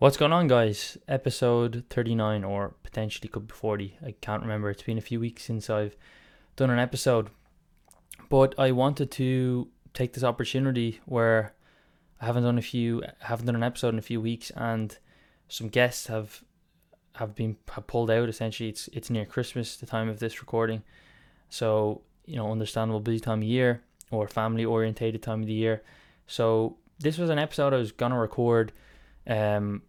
[0.00, 0.98] What's going on, guys?
[1.06, 3.96] Episode 39, or potentially could be 40.
[4.04, 4.68] I can't remember.
[4.68, 5.96] It's been a few weeks since I've
[6.56, 7.30] done an episode.
[8.28, 11.54] But I wanted to take this opportunity where
[12.20, 14.98] I haven't done a few, haven't done an episode in a few weeks, and
[15.46, 16.42] some guests have
[17.14, 18.28] have been have pulled out.
[18.28, 20.82] Essentially, it's it's near Christmas, the time of this recording,
[21.48, 25.84] so you know, understandable busy time of year or family orientated time of the year.
[26.26, 28.72] So this was an episode I was gonna record
[29.26, 29.82] um,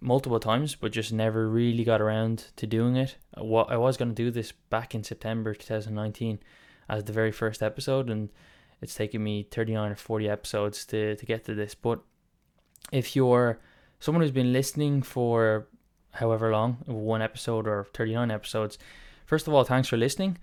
[0.00, 3.16] multiple times, but just never really got around to doing it.
[3.36, 6.38] What I was gonna do this back in September 2019
[6.88, 8.30] as the very first episode, and
[8.80, 11.74] it's taken me 39 or 40 episodes to to get to this.
[11.74, 12.00] But
[12.90, 13.60] if you're
[14.00, 15.68] someone who's been listening for
[16.12, 18.78] however long, one episode or 39 episodes,
[19.24, 20.38] first of all, thanks for listening.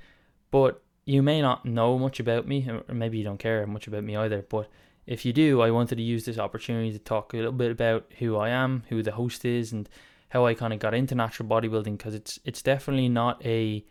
[0.52, 4.03] But you may not know much about me, or maybe you don't care much about
[4.03, 4.45] me either.
[4.47, 4.70] But
[5.09, 8.05] if you do, I wanted to use this opportunity to talk a little bit about
[8.20, 9.90] who I am, who the host is, and
[10.30, 13.84] how I kind of got into natural bodybuilding because it's it's definitely not a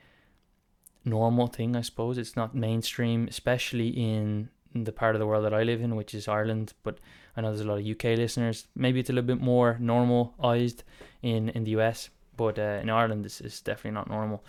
[1.04, 1.74] normal thing.
[1.74, 5.80] I suppose it's not mainstream, especially in the part of the world that I live
[5.80, 6.72] in, which is Ireland.
[6.84, 6.98] But
[7.36, 8.68] I know there's a lot of UK listeners.
[8.76, 10.84] Maybe it's a little bit more normalized
[11.20, 14.44] in in the US, but uh, in Ireland, this is definitely not normal.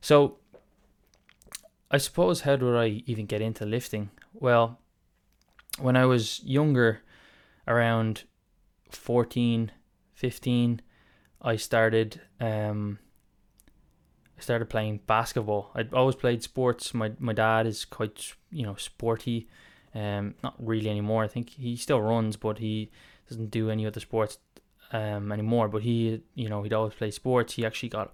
[0.00, 0.38] So
[1.90, 4.08] I suppose how do I even get into lifting?
[4.32, 4.78] Well,
[5.78, 7.00] when I was younger,
[7.66, 8.24] around
[8.90, 9.70] 14,
[10.14, 10.82] 15,
[11.40, 12.98] I started um
[14.36, 15.72] I started playing basketball.
[15.74, 16.94] I'd always played sports.
[16.94, 19.48] My my dad is quite you know sporty,
[19.94, 21.24] um not really anymore.
[21.24, 22.90] I think he still runs, but he
[23.28, 24.38] doesn't do any other sports
[24.92, 25.68] um anymore.
[25.68, 27.54] But he you know he'd always play sports.
[27.54, 28.12] He actually got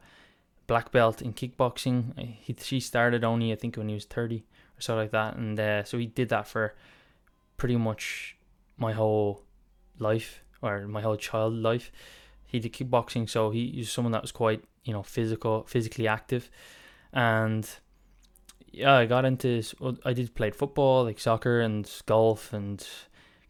[0.66, 2.18] black belt in kickboxing.
[2.18, 4.44] He she started only I think when he was thirty
[4.76, 6.74] or so like that, and uh, so he did that for
[7.56, 8.36] pretty much
[8.76, 9.42] my whole
[9.98, 11.90] life or my whole child life.
[12.46, 16.50] He did kickboxing, so he was someone that was quite you know physical, physically active,
[17.12, 17.68] and
[18.70, 19.62] yeah, I got into.
[20.04, 22.86] I did play football, like soccer and golf and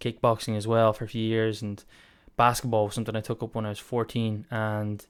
[0.00, 1.82] kickboxing as well for a few years, and
[2.36, 5.04] basketball was something I took up when I was fourteen, and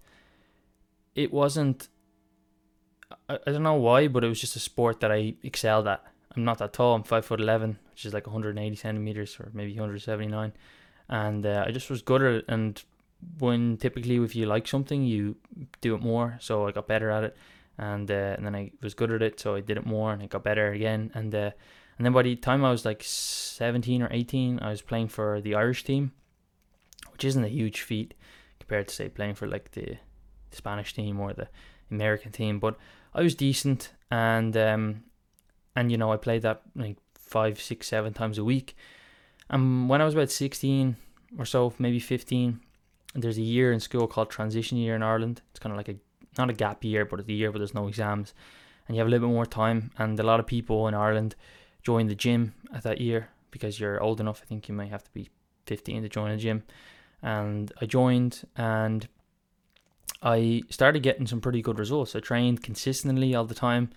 [1.14, 1.88] it wasn't.
[3.28, 6.02] I, I don't know why, but it was just a sport that I excelled at.
[6.36, 6.94] I'm not that tall.
[6.94, 10.52] I'm five foot eleven, which is like 180 centimeters or maybe 179,
[11.08, 12.44] and uh, I just was good at it.
[12.48, 12.82] And
[13.38, 15.36] when typically if you like something, you
[15.80, 16.36] do it more.
[16.40, 17.36] So I got better at it,
[17.78, 20.22] and uh, and then I was good at it, so I did it more, and
[20.22, 21.12] I got better again.
[21.14, 21.52] And uh,
[21.96, 25.40] and then by the time I was like 17 or 18, I was playing for
[25.40, 26.12] the Irish team,
[27.12, 28.14] which isn't a huge feat
[28.58, 29.96] compared to say playing for like the,
[30.50, 31.48] the Spanish team or the
[31.90, 32.76] American team, but
[33.14, 35.04] I was decent, and um,
[35.76, 36.96] and you know I played that like
[37.34, 38.76] five, six, seven times a week.
[39.50, 40.96] And when I was about sixteen
[41.36, 42.60] or so, maybe fifteen,
[43.14, 45.42] there's a year in school called transition year in Ireland.
[45.50, 45.96] It's kind of like a
[46.38, 48.34] not a gap year, but it's a year where there's no exams,
[48.86, 49.90] and you have a little bit more time.
[49.98, 51.34] And a lot of people in Ireland
[51.82, 54.40] join the gym at that year because you're old enough.
[54.42, 55.28] I think you might have to be
[55.66, 56.62] 15 to join a gym.
[57.22, 59.08] And I joined, and
[60.22, 62.14] I started getting some pretty good results.
[62.14, 63.90] I trained consistently all the time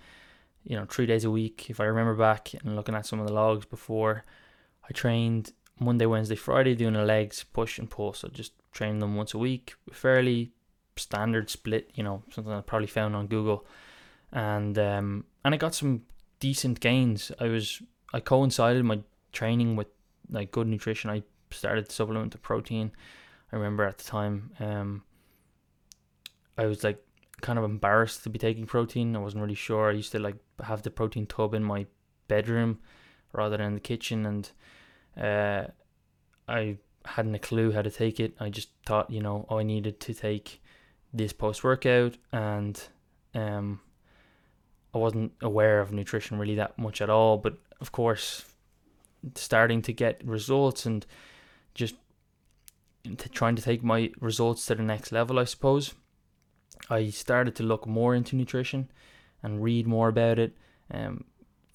[0.68, 1.70] you know, three days a week.
[1.70, 4.26] If I remember back and looking at some of the logs before,
[4.88, 8.14] I trained Monday, Wednesday, Friday doing the legs push and pull.
[8.14, 10.52] So just training them once a week, fairly
[10.98, 11.90] standard split.
[11.96, 13.66] You know, something I probably found on Google,
[14.34, 16.02] and um, and I got some
[16.42, 17.32] decent gains.
[17.40, 17.82] I was
[18.14, 19.00] I coincided my
[19.32, 19.88] training with
[20.30, 21.10] like good nutrition.
[21.10, 22.92] I started to supplement the protein.
[23.54, 25.04] I remember at the time, um,
[26.58, 27.02] I was like
[27.42, 29.16] kind of embarrassed to be taking protein.
[29.16, 29.90] I wasn't really sure.
[29.90, 31.86] I used to like have the protein tub in my
[32.28, 32.80] bedroom
[33.34, 34.52] rather than the kitchen, and
[35.16, 35.68] uh,
[36.48, 38.34] I hadn't a clue how to take it.
[38.40, 40.62] I just thought, you know, I needed to take
[41.14, 42.82] this post workout, and
[43.34, 43.80] um,
[44.94, 47.38] I wasn't aware of nutrition really that much at all.
[47.38, 48.46] But of course,
[49.36, 51.06] starting to get results and
[51.76, 51.96] just
[53.32, 55.94] trying to take my results to the next level, I suppose.
[56.90, 58.90] I started to look more into nutrition
[59.44, 60.56] and read more about it.
[60.92, 61.26] Um,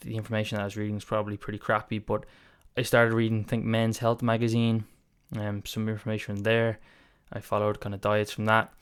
[0.01, 2.25] the information that I was reading was probably pretty crappy, but
[2.77, 4.85] I started reading, think, Men's Health magazine,
[5.37, 6.79] um, some information there.
[7.33, 8.73] I followed kind of diets from that,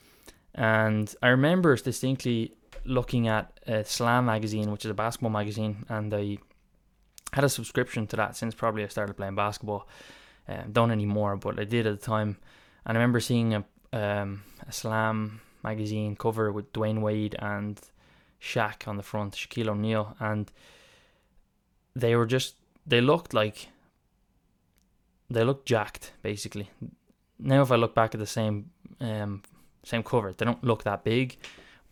[0.55, 2.53] and I remember distinctly
[2.83, 6.37] looking at uh, Slam magazine, which is a basketball magazine, and I
[7.33, 9.87] had a subscription to that since probably I started playing basketball.
[10.47, 12.37] Um, don't anymore, but I did at the time,
[12.85, 13.63] and I remember seeing a
[13.93, 17.79] um, a Slam magazine cover with Dwyane Wade and
[18.41, 20.51] Shaq on the front, Shaquille O'Neal, and
[21.95, 22.55] they were just
[22.85, 23.67] they looked like
[25.29, 26.69] they looked jacked basically.
[27.39, 29.43] Now if I look back at the same um,
[29.83, 30.33] same cover.
[30.33, 31.37] They don't look that big,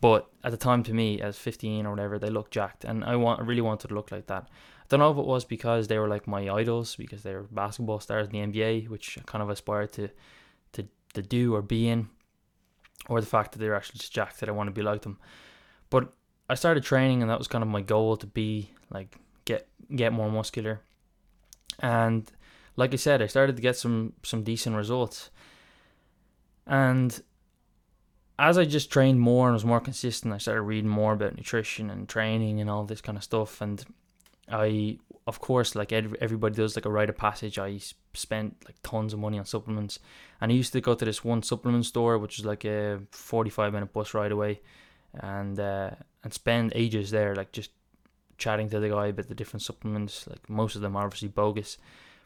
[0.00, 3.16] but at the time, to me, as 15 or whatever, they look jacked, and I
[3.16, 4.44] want, I really wanted to look like that.
[4.44, 7.42] I don't know if it was because they were like my idols, because they were
[7.42, 10.08] basketball stars in the NBA, which I kind of aspired to,
[10.72, 12.08] to, to do or be in,
[13.08, 15.18] or the fact that they're actually just jacked that I want to be like them.
[15.88, 16.12] But
[16.48, 20.12] I started training, and that was kind of my goal to be like get get
[20.12, 20.80] more muscular.
[21.78, 22.30] And
[22.76, 25.30] like I said, I started to get some some decent results.
[26.66, 27.20] And
[28.38, 31.90] as I just trained more and was more consistent, I started reading more about nutrition
[31.90, 33.60] and training and all this kind of stuff.
[33.60, 33.84] And
[34.50, 37.78] I, of course, like everybody does, like a rite of passage, I
[38.14, 39.98] spent like tons of money on supplements.
[40.40, 43.72] And I used to go to this one supplement store, which was like a 45
[43.72, 44.60] minute bus ride away,
[45.14, 45.90] and uh,
[46.24, 47.70] and spend ages there, like just
[48.38, 50.26] chatting to the guy about the different supplements.
[50.26, 51.78] Like most of them are obviously bogus.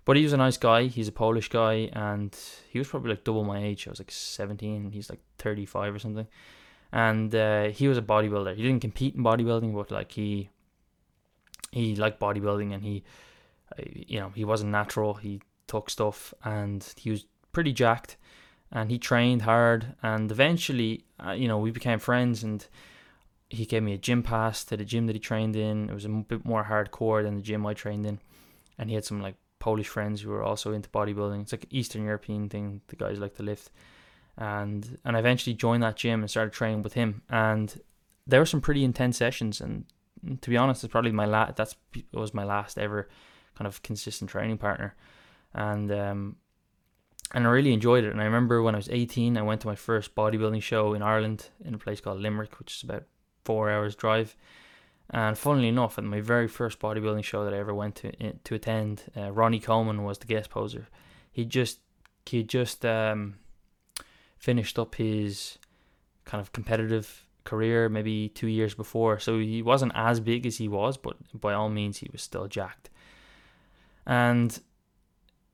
[0.05, 0.85] But he was a nice guy.
[0.85, 2.37] He's a Polish guy, and
[2.71, 3.87] he was probably like double my age.
[3.87, 4.93] I was like 17.
[4.93, 6.27] He's like 35 or something.
[6.93, 8.55] And uh, he was a bodybuilder.
[8.55, 10.51] He didn't compete in bodybuilding, but like he
[11.75, 13.05] he liked bodybuilding, and he
[13.79, 15.15] uh, you know he wasn't natural.
[15.15, 18.17] He took stuff, and he was pretty jacked,
[18.71, 19.95] and he trained hard.
[20.03, 22.67] And eventually, uh, you know, we became friends, and
[23.51, 25.91] he gave me a gym pass to the gym that he trained in.
[25.91, 28.21] It was a bit more hardcore than the gym I trained in,
[28.79, 31.43] and he had some like Polish friends who were also into bodybuilding.
[31.43, 32.83] It's like Eastern European thing.
[32.89, 33.71] The guys like to lift,
[34.37, 37.23] and and I eventually joined that gym and started training with him.
[37.31, 37.81] And
[38.27, 39.61] there were some pretty intense sessions.
[39.61, 39.85] And
[40.41, 41.57] to be honest, it's probably my last.
[41.57, 41.77] That's
[42.13, 43.09] was my last ever
[43.57, 44.95] kind of consistent training partner,
[45.53, 46.37] and um,
[47.33, 48.13] and I really enjoyed it.
[48.13, 51.03] And I remember when I was 18, I went to my first bodybuilding show in
[51.03, 53.05] Ireland in a place called Limerick, which is about
[53.45, 54.37] four hours drive.
[55.11, 58.55] And funnily enough, at my very first bodybuilding show that I ever went to to
[58.55, 60.89] attend, uh, Ronnie Coleman was the guest poser.
[61.31, 61.81] He just
[62.27, 63.37] he just um,
[64.39, 65.59] finished up his
[66.25, 70.69] kind of competitive career maybe two years before, so he wasn't as big as he
[70.69, 72.91] was, but by all means he was still jacked.
[74.07, 74.59] And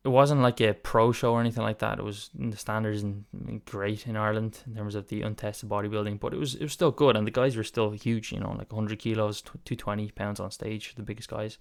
[0.03, 1.99] it wasn't like a pro show or anything like that.
[1.99, 3.25] It was the standards and
[3.67, 6.91] great in Ireland in terms of the untested bodybuilding, but it was it was still
[6.91, 8.33] good, and the guys were still huge.
[8.33, 11.59] You know, like 100 kilos, 220 pounds on stage, the biggest guys,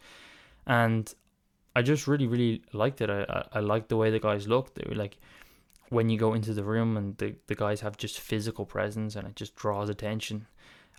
[0.65, 1.13] and
[1.75, 3.09] I just really really liked it.
[3.09, 4.75] I I, I liked the way the guys looked.
[4.75, 5.17] They were like
[5.89, 9.27] when you go into the room and the the guys have just physical presence, and
[9.27, 10.47] it just draws attention.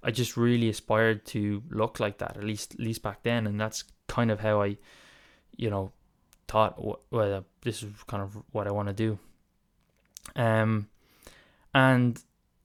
[0.03, 3.61] I just really aspired to look like that, at least at least back then, and
[3.61, 4.77] that's kind of how I,
[5.57, 5.93] you know,
[6.49, 9.19] thought, well, this is kind of what I want to do.
[10.37, 10.89] Um,
[11.75, 12.23] and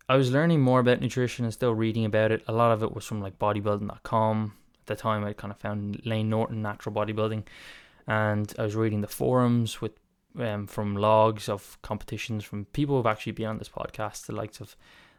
[0.08, 2.44] I was learning more about nutrition and still reading about it.
[2.48, 4.54] A lot of it was from like bodybuilding.com.
[4.82, 7.44] At the time, I kind of found Layne Norton Natural Bodybuilding,
[8.08, 9.94] and I was reading the forums with
[10.40, 14.60] um, from logs of competitions from people who've actually been on this podcast, the likes
[14.60, 14.76] of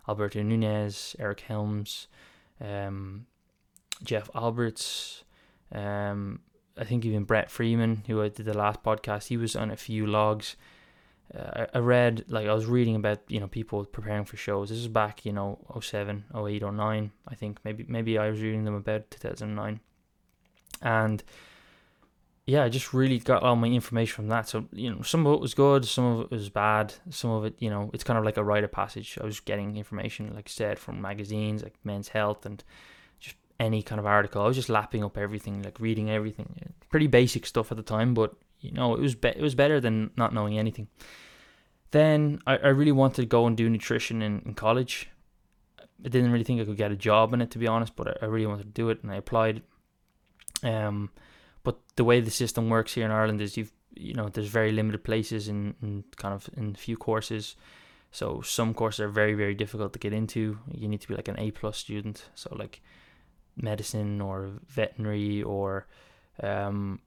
[0.08, 2.08] Alberto Nunez, Eric Helms,
[2.60, 3.26] um,
[4.02, 5.24] Jeff Alberts,
[5.72, 6.40] um,
[6.78, 9.76] I think even Brett Freeman, who I did the last podcast, he was on a
[9.76, 10.56] few logs.
[11.34, 14.68] Uh, I read, like, I was reading about, you know, people preparing for shows.
[14.68, 17.58] This is back, you know, 07, 08, 09, I think.
[17.64, 19.80] Maybe maybe I was reading them about 2009.
[20.82, 21.24] And
[22.46, 24.48] yeah, I just really got all my information from that.
[24.48, 27.44] So, you know, some of it was good, some of it was bad, some of
[27.44, 29.18] it, you know, it's kind of like a rite of passage.
[29.20, 32.62] I was getting information, like I said, from magazines like Men's Health and
[33.18, 34.42] just any kind of article.
[34.42, 36.72] I was just lapping up everything, like reading everything.
[36.88, 39.80] Pretty basic stuff at the time, but you know, it was be- it was better
[39.80, 40.86] than not knowing anything.
[41.90, 45.08] Then I, I really wanted to go and do nutrition in, in college.
[45.80, 48.06] I didn't really think I could get a job in it to be honest, but
[48.06, 49.62] I, I really wanted to do it and I applied.
[50.62, 51.10] Um,
[51.66, 54.70] but the way the system works here in Ireland is you've you know there's very
[54.70, 57.56] limited places in, in kind of in few courses.
[58.12, 60.60] So some courses are very very difficult to get into.
[60.72, 62.28] You need to be like an A plus student.
[62.36, 62.80] So like
[63.56, 65.88] medicine or veterinary or
[66.40, 67.00] um,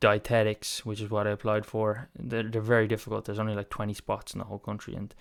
[0.00, 2.08] dietetics, which is what I applied for.
[2.18, 3.26] They're, they're very difficult.
[3.26, 5.14] There's only like 20 spots in the whole country, and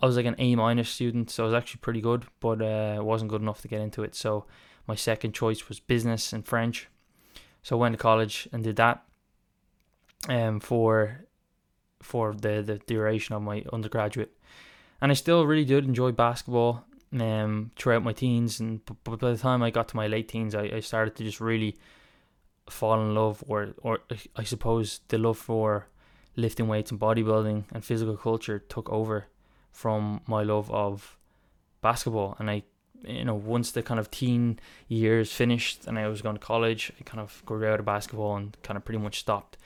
[0.00, 3.00] I was like an A minus student, so I was actually pretty good, but uh,
[3.02, 4.14] wasn't good enough to get into it.
[4.14, 4.46] So
[4.86, 6.88] my second choice was business and French.
[7.62, 9.02] So I went to college and did that
[10.28, 11.24] um, for
[12.00, 14.32] for the, the duration of my undergraduate.
[15.00, 19.38] And I still really did enjoy basketball um, throughout my teens, and but by the
[19.38, 21.76] time I got to my late teens, I, I started to just really
[22.68, 24.00] fall in love, or or
[24.36, 25.88] I suppose the love for
[26.36, 29.26] lifting weights and bodybuilding and physical culture took over
[29.72, 31.16] from my love of
[31.80, 32.62] basketball, and I.
[33.04, 36.92] You know, once the kind of teen years finished and I was going to college,
[37.00, 39.56] I kind of grew out of basketball and kind of pretty much stopped.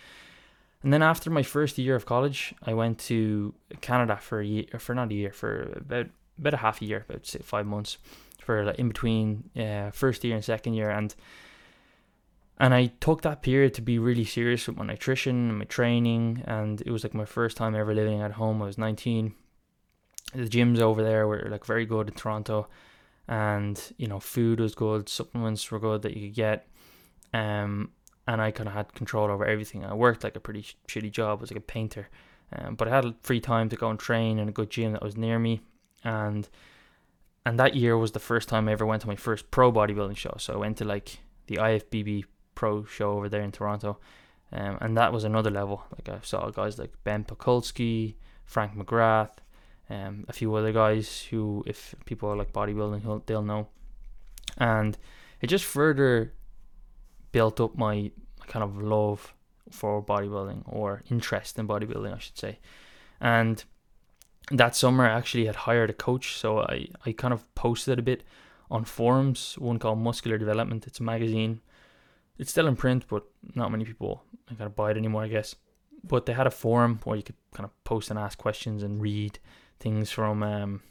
[0.82, 4.66] And then after my first year of college, I went to Canada for a year,
[4.78, 6.06] for not a year, for about
[6.38, 7.98] about a half a year, about say five months,
[8.40, 11.14] for like in between uh, first year and second year, and
[12.58, 16.42] and I took that period to be really serious with my nutrition and my training,
[16.46, 18.60] and it was like my first time ever living at home.
[18.60, 19.34] I was 19.
[20.34, 22.68] The gyms over there were like very good in Toronto,
[23.28, 26.68] and you know food was good, supplements were good that you could get,
[27.32, 27.90] um,
[28.26, 29.84] and I kind of had control over everything.
[29.84, 32.08] I worked like a pretty sh- shitty job, I was like a painter,
[32.52, 35.02] um, but I had free time to go and train in a good gym that
[35.02, 35.60] was near me,
[36.04, 36.48] and
[37.44, 40.16] and that year was the first time I ever went to my first pro bodybuilding
[40.16, 40.34] show.
[40.38, 42.24] So I went to like the IFBB
[42.54, 43.98] pro show over there in Toronto,
[44.52, 45.84] um, and that was another level.
[45.92, 48.14] Like I saw guys like Ben Pakulski,
[48.44, 49.38] Frank McGrath,
[49.92, 53.68] um, a few other guys who, if people are like bodybuilding, they'll know,
[54.58, 54.96] and
[55.40, 56.34] it just further
[57.32, 59.34] built up my, my kind of love
[59.70, 62.58] for bodybuilding or interest in bodybuilding, I should say,
[63.20, 63.64] and
[64.50, 68.02] that summer I actually had hired a coach, so I, I kind of posted a
[68.02, 68.24] bit
[68.70, 70.86] on forums, one called Muscular Development.
[70.86, 71.60] It's a magazine
[72.38, 75.54] it's still in print, but not many people are gonna buy it anymore, I guess.
[76.04, 79.00] But they had a forum where you could kind of post and ask questions and
[79.00, 79.38] read
[79.80, 80.82] things from um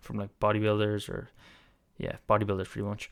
[0.00, 1.30] from like bodybuilders or
[1.98, 3.10] yeah bodybuilders pretty much.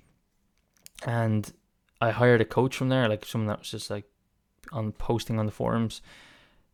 [1.05, 1.53] And
[2.01, 4.05] I hired a coach from there, like someone that was just like
[4.73, 6.03] on posting on the forums.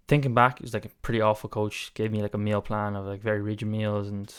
[0.06, 1.92] Thinking back, it was like a pretty awful coach.
[1.94, 4.34] Gave me like a meal plan of like very rigid meals and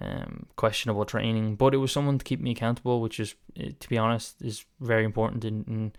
[0.00, 3.88] um, questionable training, but it was someone to keep me accountable, which is, eh, to
[3.88, 5.92] be honest, is very important in, in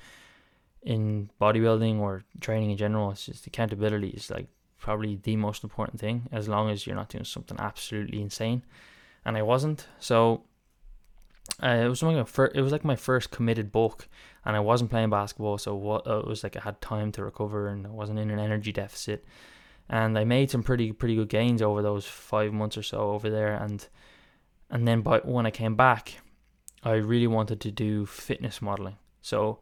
[0.83, 3.11] in bodybuilding or training in general.
[3.11, 4.47] It's just accountability is like
[4.79, 8.63] probably the most important thing, as long as you're not doing something absolutely insane.
[9.25, 10.43] And I wasn't, so
[11.61, 14.07] uh, it was like fir- it was like my first committed bulk,
[14.45, 17.23] and I wasn't playing basketball, so what uh, it was like I had time to
[17.23, 19.25] recover, and I wasn't in an energy deficit
[19.89, 23.29] and I made some pretty pretty good gains over those five months or so over
[23.29, 23.87] there, and
[24.69, 26.15] and then by when I came back,
[26.83, 28.97] I really wanted to do fitness modeling.
[29.21, 29.59] So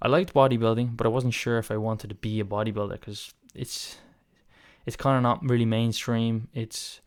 [0.00, 3.34] I liked bodybuilding, but I wasn't sure if I wanted to be a bodybuilder because
[3.54, 3.98] it's
[4.86, 6.48] it's kind of not really mainstream.
[6.52, 7.00] It's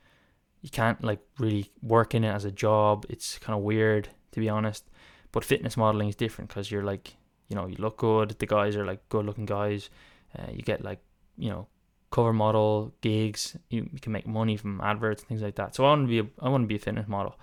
[0.62, 3.05] you can't like really work in it as a job.
[3.10, 4.89] It's kind of weird to be honest.
[5.32, 7.15] But fitness modeling is different because you're like
[7.50, 8.29] you know you look good.
[8.39, 9.89] The guys are like good looking guys.
[10.38, 11.00] Uh, you get like
[11.38, 11.67] you know
[12.12, 13.58] cover model gigs.
[13.70, 15.75] You, you can make money from adverts and things like that.
[15.75, 17.38] So I want to be a, I want to be a fitness model.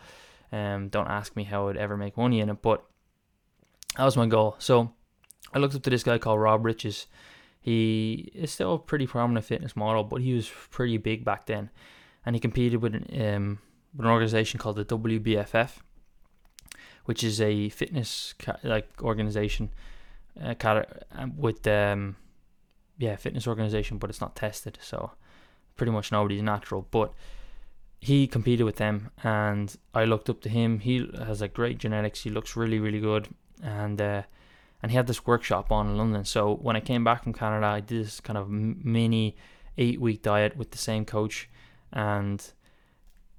[0.50, 2.84] Um, don't ask me how I'd ever make money in it, but
[3.96, 4.56] that was my goal.
[4.58, 4.92] So
[5.52, 7.06] I looked up to this guy called Rob Riches.
[7.62, 11.70] He is still a pretty prominent fitness model, but he was pretty big back then,
[12.26, 13.58] and he competed with an um,
[13.94, 15.78] with an organization called the WBFF,
[17.04, 19.70] which is a fitness ca- like organization,
[20.44, 20.82] uh,
[21.36, 22.16] with um,
[22.98, 25.12] yeah fitness organization, but it's not tested, so
[25.76, 26.88] pretty much nobody's natural.
[26.90, 27.12] But
[28.00, 30.80] he competed with them, and I looked up to him.
[30.80, 32.22] He has like great genetics.
[32.24, 33.28] He looks really really good,
[33.62, 34.22] and uh,
[34.82, 36.24] and he had this workshop on in London.
[36.24, 39.36] So when I came back from Canada, I did this kind of mini
[39.78, 41.48] eight week diet with the same coach,
[41.92, 42.44] and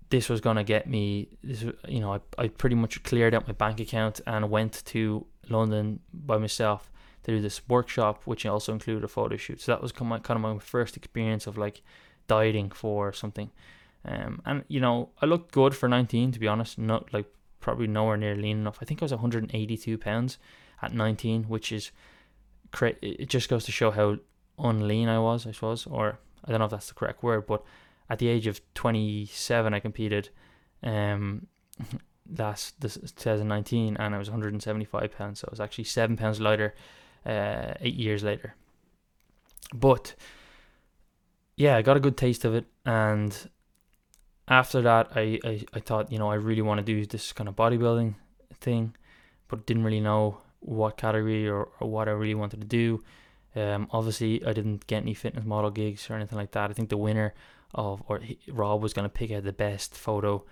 [0.09, 1.37] this was gonna get me.
[1.43, 5.25] This you know I I pretty much cleared out my bank account and went to
[5.49, 6.91] London by myself
[7.23, 9.61] to do this workshop, which also included a photo shoot.
[9.61, 11.81] So that was kind of, my first experience of like
[12.27, 13.49] dieting for something.
[14.05, 16.77] Um, and you know, I looked good for 19, to be honest.
[16.77, 17.25] Not like
[17.61, 18.77] probably nowhere near lean enough.
[18.81, 20.37] I think I was 182 pounds
[20.83, 21.91] at 19, which is
[22.71, 24.17] cra- it just goes to show how
[24.59, 27.63] unlean I was, I suppose, or I don't know if that's the correct word, but
[28.09, 30.29] at the age of 27, I competed.
[30.83, 31.47] Um,
[32.37, 36.73] last this 2019, and I was 175 pounds, so I was actually seven pounds lighter
[37.25, 38.55] uh, eight years later.
[39.73, 40.15] But
[41.55, 43.49] yeah, I got a good taste of it, and
[44.47, 47.47] after that, I, I, I thought, you know, I really want to do this kind
[47.47, 48.15] of bodybuilding
[48.59, 48.95] thing,
[49.47, 53.03] but didn't really know what category or, or what I really wanted to do.
[53.55, 56.69] Um, obviously, I didn't get any fitness model gigs or anything like that.
[56.69, 57.33] I think the winner
[57.75, 60.43] of, or he, Rob was going to pick out the best photo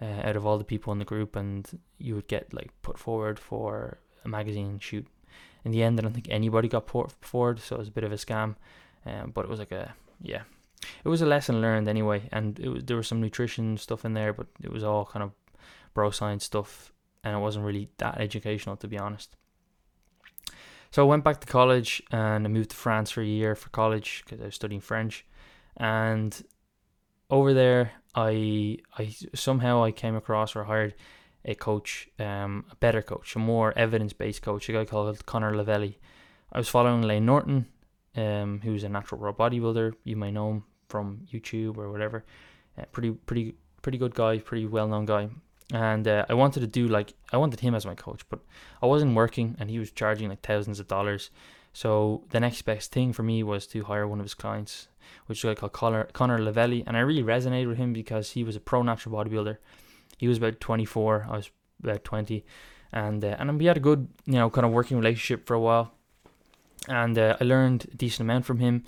[0.00, 2.98] uh, out of all the people in the group, and you would get like put
[2.98, 5.06] forward for a magazine shoot
[5.66, 8.04] in the end, I don't think anybody got put forward, so it was a bit
[8.04, 8.54] of a scam.
[9.04, 10.42] Um, but it was like a yeah,
[11.04, 14.14] it was a lesson learned anyway, and it was there was some nutrition stuff in
[14.14, 15.32] there, but it was all kind of
[15.92, 16.92] bro science stuff,
[17.24, 19.34] and it wasn't really that educational to be honest.
[20.90, 23.68] So I went back to college and I moved to France for a year for
[23.70, 25.26] college because I was studying French,
[25.76, 26.42] and
[27.28, 30.94] over there I I somehow I came across or hired
[31.44, 35.52] a coach, um, a better coach, a more evidence based coach, a guy called Connor
[35.52, 35.96] Lavelli.
[36.52, 37.66] I was following Layne Norton
[38.16, 39.92] um, who's a natural raw bodybuilder.
[40.04, 42.24] You may know him from YouTube or whatever.
[42.78, 45.28] Uh, pretty, pretty, pretty good guy, pretty well known guy.
[45.72, 48.40] And uh, I wanted to do like I wanted him as my coach, but
[48.80, 51.30] I wasn't working, and he was charging like thousands of dollars.
[51.72, 54.88] So the next best thing for me was to hire one of his clients,
[55.26, 58.30] which is a guy called Connor, Connor Lavelli, and I really resonated with him because
[58.30, 59.58] he was a pro natural bodybuilder.
[60.16, 61.50] He was about 24, I was
[61.82, 62.44] about 20,
[62.92, 65.60] and uh, and we had a good you know kind of working relationship for a
[65.60, 65.92] while,
[66.88, 68.84] and uh, I learned a decent amount from him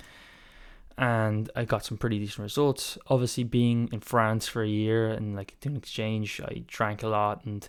[0.99, 2.97] and I got some pretty decent results.
[3.07, 7.45] Obviously, being in France for a year and like doing exchange, I drank a lot
[7.45, 7.67] and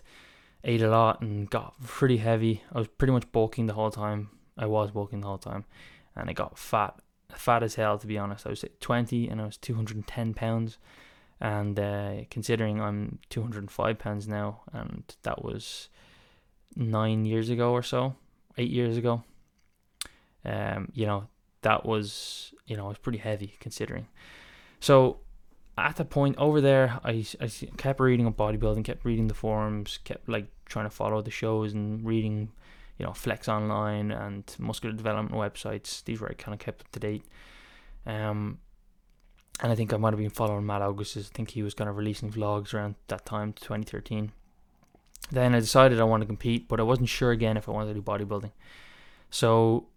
[0.65, 2.61] ate a lot and got pretty heavy.
[2.73, 4.31] I was pretty much bulking the whole time.
[4.57, 5.63] I was bulking the whole time,
[6.13, 6.99] and I got fat,
[7.33, 8.45] fat as hell to be honest.
[8.45, 10.77] I was 20 and I was 210 pounds,
[11.39, 15.87] and uh, considering I'm 205 pounds now, and that was
[16.75, 18.13] nine years ago or so,
[18.57, 19.23] eight years ago.
[20.43, 21.27] Um, you know,
[21.61, 24.07] that was you know it was pretty heavy considering.
[24.79, 25.19] So
[25.77, 29.99] at the point over there, I, I kept reading up bodybuilding, kept reading the forums,
[30.03, 32.51] kept like trying to follow the shows and reading,
[32.97, 36.03] you know, Flex Online and muscular development websites.
[36.03, 37.23] These were I kind of kept up to date.
[38.05, 38.59] Um,
[39.61, 41.29] and I think I might have been following Matt Augustus.
[41.31, 44.31] I think he was kind of releasing vlogs around that time, 2013.
[45.31, 47.93] Then I decided I wanted to compete, but I wasn't sure again if I wanted
[47.93, 48.51] to do bodybuilding.
[49.29, 49.87] So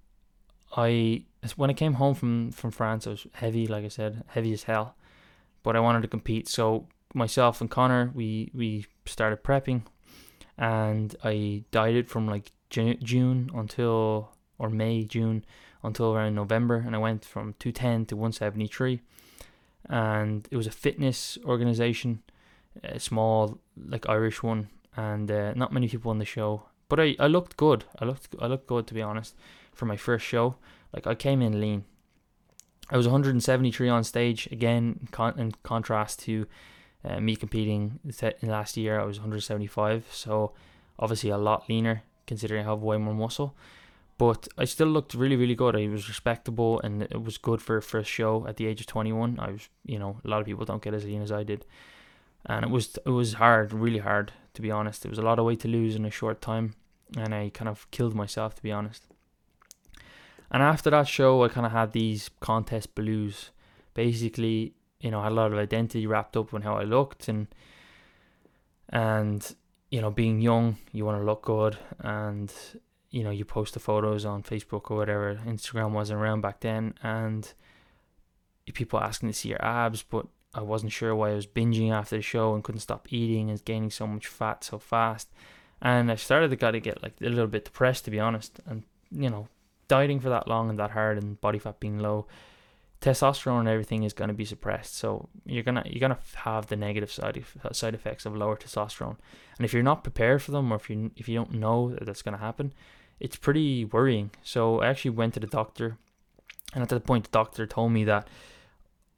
[0.76, 4.53] I when I came home from from France, I was heavy, like I said, heavy
[4.53, 4.97] as hell.
[5.63, 9.83] But I wanted to compete, so myself and Connor, we we started prepping,
[10.59, 15.45] and I dieted from like June until or May June
[15.83, 19.01] until around November, and I went from 210 to 173,
[19.89, 22.23] and it was a fitness organization,
[22.83, 27.17] a small like Irish one, and uh, not many people on the show, but I,
[27.19, 27.85] I looked good.
[27.99, 29.35] I looked I looked good to be honest
[29.73, 30.57] for my first show.
[30.95, 31.85] Like I came in lean.
[32.89, 36.47] I was 173 on stage again, con- in contrast to
[37.05, 37.99] uh, me competing
[38.42, 39.01] last year.
[39.01, 40.53] I was 175, so
[40.99, 43.55] obviously a lot leaner considering I have way more muscle.
[44.16, 45.75] But I still looked really, really good.
[45.75, 48.87] I was respectable, and it was good for a first show at the age of
[48.87, 49.40] 21.
[49.40, 51.66] I was, you know, a lot of people don't get as lean as I did,
[52.47, 55.05] and it was it was hard, really hard to be honest.
[55.05, 56.75] It was a lot of weight to lose in a short time,
[57.16, 59.05] and I kind of killed myself to be honest.
[60.55, 63.51] And after that show, I kind of had these contest blues.
[63.93, 67.27] Basically, you know, I had a lot of identity wrapped up in how I looked
[67.27, 67.49] and
[68.88, 69.53] and
[69.90, 72.55] you know, being young, you want to look good and
[73.11, 75.40] you know, you post the photos on Facebook or whatever.
[75.45, 77.53] Instagram wasn't around back then and
[78.75, 82.14] people asking to see your abs, but I wasn't sure why I was binging after
[82.14, 85.33] the show and couldn't stop eating and gaining so much fat so fast.
[85.83, 88.61] And I started to kind of get like a little bit depressed to be honest.
[88.67, 89.49] And you know,
[89.88, 92.27] dieting for that long and that hard and body fat being low,
[93.05, 94.97] testosterone and everything is going to be suppressed.
[94.97, 99.16] So you're gonna you're gonna have the negative side side effects of lower testosterone,
[99.59, 102.07] and if you're not prepared for them or if you if you don't know that
[102.07, 102.73] that's going to happen,
[103.20, 104.31] it's pretty worrying.
[104.42, 105.99] So I actually went to the doctor,
[106.73, 108.29] and at that point the doctor told me that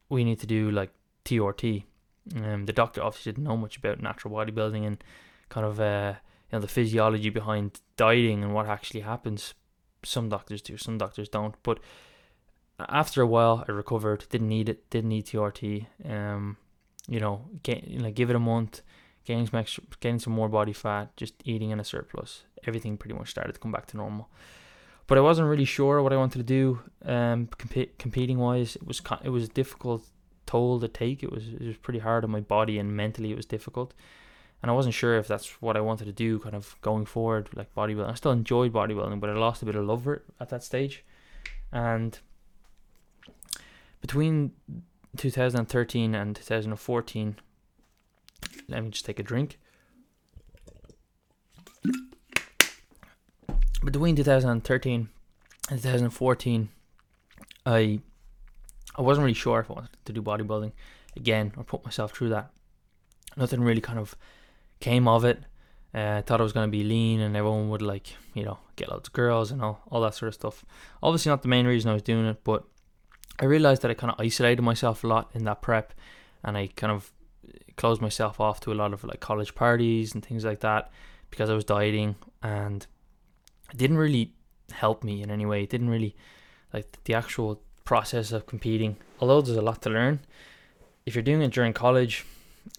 [0.09, 0.91] we need to do like
[1.25, 1.85] TRT.
[2.43, 5.03] Um, the doctor obviously didn't know much about natural bodybuilding and
[5.49, 6.15] kind of uh,
[6.51, 9.55] you know the physiology behind dieting and what actually happens
[10.03, 11.55] some doctors do, some doctors don't.
[11.63, 11.81] But
[12.79, 14.27] after a while, I recovered.
[14.31, 14.89] Didn't need it.
[14.91, 15.87] Didn't need TRT.
[16.05, 16.57] Um,
[17.09, 18.83] you know, get, like give it a month,
[19.25, 22.45] gaining some extra, getting some more body fat, just eating in a surplus.
[22.67, 24.29] Everything pretty much started to come back to normal.
[25.07, 26.81] But I wasn't really sure what I wanted to do.
[27.05, 30.05] Um, comp- competing wise, it was it was difficult
[30.47, 31.23] toll to take.
[31.23, 33.31] It was it was pretty hard on my body and mentally.
[33.31, 33.95] It was difficult
[34.67, 37.51] and I wasn't sure if that's what I wanted to do, kind of going forward,
[37.55, 38.11] like bodybuilding.
[38.11, 40.65] I still enjoyed bodybuilding, but I lost a bit of love for it at that
[40.65, 41.05] stage.
[41.71, 42.19] And
[44.01, 44.51] between
[45.19, 47.37] 2013 and 2014,
[48.69, 49.61] let me just take a drink.
[53.85, 55.09] Between 2013
[55.71, 56.69] and 2014,
[57.65, 58.01] I
[58.97, 60.73] I wasn't really sure if I wanted to do bodybuilding
[61.17, 62.51] again or put myself through that.
[63.37, 64.17] Nothing really kind of
[64.81, 65.43] came of it.
[65.95, 68.59] Uh, I thought it was going to be lean and everyone would like, you know,
[68.77, 70.65] get loads of girls and all, all that sort of stuff.
[71.03, 72.65] Obviously, not the main reason I was doing it, but
[73.41, 75.95] I realized that I kind of isolated myself a lot in that prep
[76.45, 77.13] and I kind of
[77.77, 80.91] closed myself off to a lot of like college parties and things like that
[81.31, 82.87] because I was dieting and
[83.71, 84.33] it didn't really
[84.73, 85.63] help me in any way.
[85.63, 86.15] It didn't really
[86.73, 88.97] like the actual process of competing.
[89.21, 90.21] Although there's a lot to learn,
[91.05, 92.25] if you're doing it during college,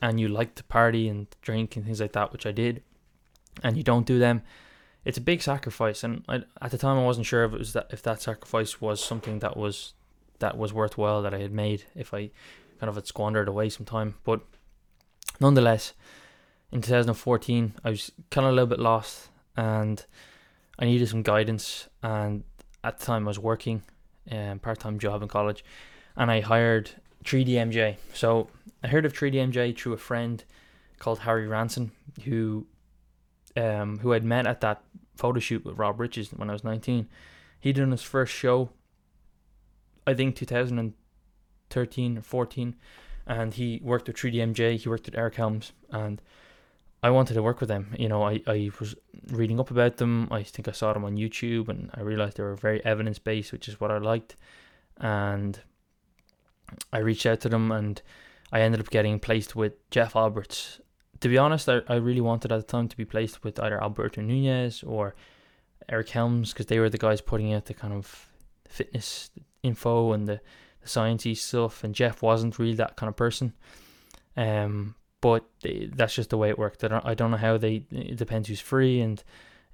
[0.02, 2.84] and you like to party and drink and things like that, which I did,
[3.63, 4.43] and you don't do them,
[5.06, 7.73] it's a big sacrifice, and I, at the time I wasn't sure if it was
[7.73, 9.93] that if that sacrifice was something that was
[10.39, 12.30] that was worthwhile that I had made if I
[12.80, 14.15] kind of had squandered away some time.
[14.23, 14.41] But
[15.39, 15.93] nonetheless,
[16.71, 20.06] in 2014, I was kind of a little bit lost, and
[20.78, 21.88] I needed some guidance.
[22.04, 22.43] And
[22.84, 23.84] at the time, I was working
[24.30, 25.63] um, part time job in college,
[26.15, 26.91] and I hired
[27.28, 27.98] 3DMJ.
[28.13, 28.48] So
[28.84, 30.44] I heard of 3DMJ through a friend
[30.98, 31.92] called Harry Ranson,
[32.24, 32.66] who
[33.58, 34.82] um, who I'd met at that
[35.16, 37.08] photo shoot with Rob Riches when I was 19.
[37.60, 38.70] He did his first show,
[40.06, 42.76] I think 2013 or 14,
[43.26, 46.22] and he worked with 3DMJ, he worked with Eric Helms, and
[47.04, 47.96] I wanted to work with them.
[47.98, 48.96] You know, I, I was
[49.32, 50.28] reading up about them.
[50.32, 53.52] I think I saw them on YouTube and I realized they were very evidence based,
[53.52, 54.36] which is what I liked.
[54.98, 55.60] And
[56.91, 58.01] I reached out to them and
[58.51, 60.80] I ended up getting placed with Jeff Alberts.
[61.21, 63.82] To be honest, I, I really wanted at the time to be placed with either
[63.82, 65.15] Alberto Nunez or
[65.89, 68.30] Eric Helms because they were the guys putting out the kind of
[68.67, 69.30] fitness
[69.63, 70.39] info and the,
[70.82, 71.84] the sciencey stuff.
[71.84, 73.53] And Jeff wasn't really that kind of person.
[74.36, 76.84] Um, but they, that's just the way it worked.
[76.84, 77.84] I don't, I don't know how they.
[77.91, 79.23] It depends who's free and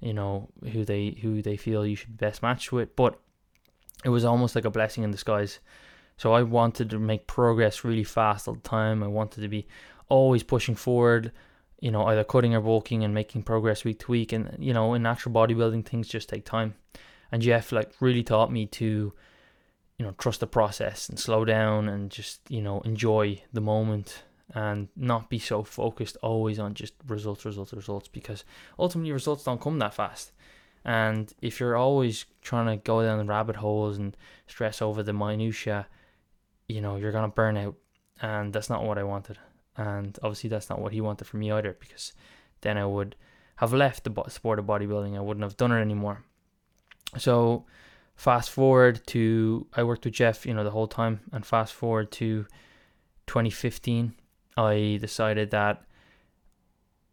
[0.00, 2.96] you know who they who they feel you should be best matched with.
[2.96, 3.18] But
[4.04, 5.60] it was almost like a blessing in disguise.
[6.16, 9.02] So I wanted to make progress really fast all the time.
[9.02, 9.66] I wanted to be
[10.08, 11.32] always pushing forward,
[11.80, 14.32] you know, either cutting or bulking and making progress week to week.
[14.32, 16.74] And you know, in natural bodybuilding, things just take time.
[17.32, 19.12] And Jeff like really taught me to,
[19.98, 24.22] you know, trust the process and slow down and just you know enjoy the moment
[24.54, 28.44] and not be so focused always on just results, results, results, because
[28.78, 30.32] ultimately results don't come that fast.
[30.84, 35.14] And if you're always trying to go down the rabbit holes and stress over the
[35.14, 35.86] minutia,
[36.68, 37.76] you know, you're gonna burn out.
[38.20, 39.38] And that's not what I wanted.
[39.76, 42.12] And obviously that's not what he wanted for me either, because
[42.60, 43.16] then I would
[43.56, 45.16] have left the sport of bodybuilding.
[45.16, 46.24] I wouldn't have done it anymore.
[47.18, 47.64] So
[48.16, 52.10] fast forward to I worked with Jeff, you know, the whole time, and fast forward
[52.12, 52.46] to
[53.26, 54.14] 2015
[54.56, 55.82] I decided that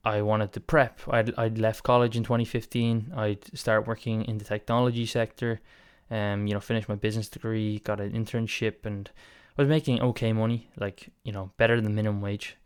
[0.04, 1.00] I wanted to prep.
[1.10, 3.14] I'd, I'd left college in 2015.
[3.16, 5.62] I'd start working in the technology sector,
[6.10, 9.10] um, you know, finished my business degree, got an internship, and
[9.58, 12.58] Was making okay money, like you know, better than minimum wage.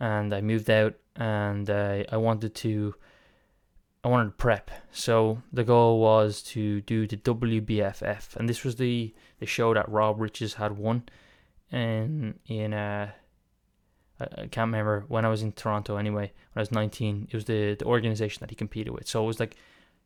[0.00, 2.94] And I moved out, and uh, I wanted to,
[4.02, 4.70] I wanted to prep.
[4.92, 9.88] So the goal was to do the WBFF, and this was the the show that
[9.88, 11.04] Rob Riches had won,
[11.70, 13.10] in in uh
[14.20, 17.28] I, I can't remember when I was in Toronto anyway, when I was 19.
[17.30, 19.08] It was the, the organization that he competed with.
[19.08, 19.56] So it was like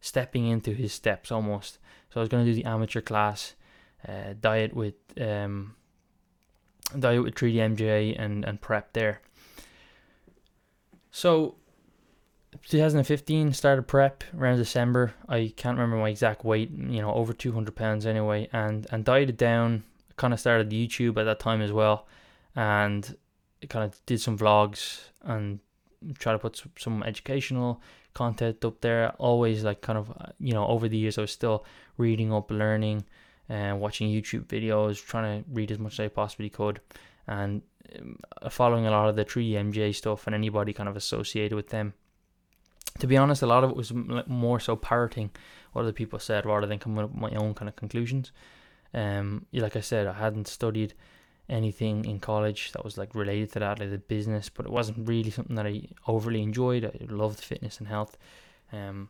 [0.00, 1.78] stepping into his steps almost.
[2.10, 3.54] So I was going to do the amateur class,
[4.06, 5.74] uh, diet with um,
[6.98, 9.20] diet with 3DMJ and, and prep there.
[11.10, 11.56] So
[12.66, 15.14] 2015 started prep around December.
[15.28, 19.36] I can't remember my exact weight, you know, over 200 pounds anyway, and and dieted
[19.36, 19.84] down.
[20.16, 22.06] Kind of started YouTube at that time as well,
[22.56, 23.16] and
[23.68, 25.60] kind of did some vlogs and
[26.18, 27.82] try to put some educational
[28.14, 29.10] content up there.
[29.18, 31.64] Always like kind of uh, you know over the years I was still
[31.96, 33.04] reading up, learning,
[33.48, 36.80] and watching YouTube videos, trying to read as much as I possibly could,
[37.26, 37.62] and
[37.98, 38.18] um,
[38.50, 41.94] following a lot of the 3DMJ stuff and anybody kind of associated with them.
[42.98, 43.92] To be honest, a lot of it was
[44.26, 45.30] more so parroting
[45.72, 48.32] what other people said rather than coming up with my own kind of conclusions.
[48.92, 50.94] Um, like I said, I hadn't studied
[51.48, 55.08] anything in college that was like related to that, like the business, but it wasn't
[55.08, 56.84] really something that I overly enjoyed.
[56.84, 58.16] I loved fitness and health.
[58.72, 59.08] Um,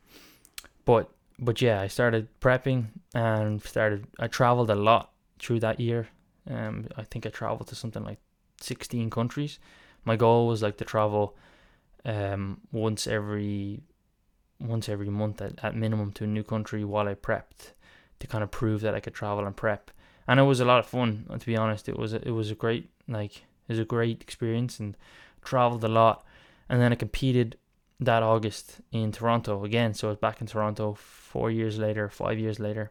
[0.85, 4.07] but but yeah, I started prepping and started.
[4.19, 6.09] I traveled a lot through that year.
[6.49, 8.19] Um, I think I traveled to something like
[8.61, 9.59] sixteen countries.
[10.05, 11.37] My goal was like to travel,
[12.05, 13.83] um, once every,
[14.61, 17.73] once every month at, at minimum to a new country while I prepped,
[18.21, 19.91] to kind of prove that I could travel and prep
[20.29, 21.27] and it was a lot of fun.
[21.37, 24.21] To be honest, it was a, it was a great like it was a great
[24.21, 24.97] experience and
[25.43, 26.25] traveled a lot.
[26.69, 27.57] And then I competed
[28.01, 29.95] that August in Toronto again.
[29.95, 32.91] So I was back in Toronto four years later, five years later,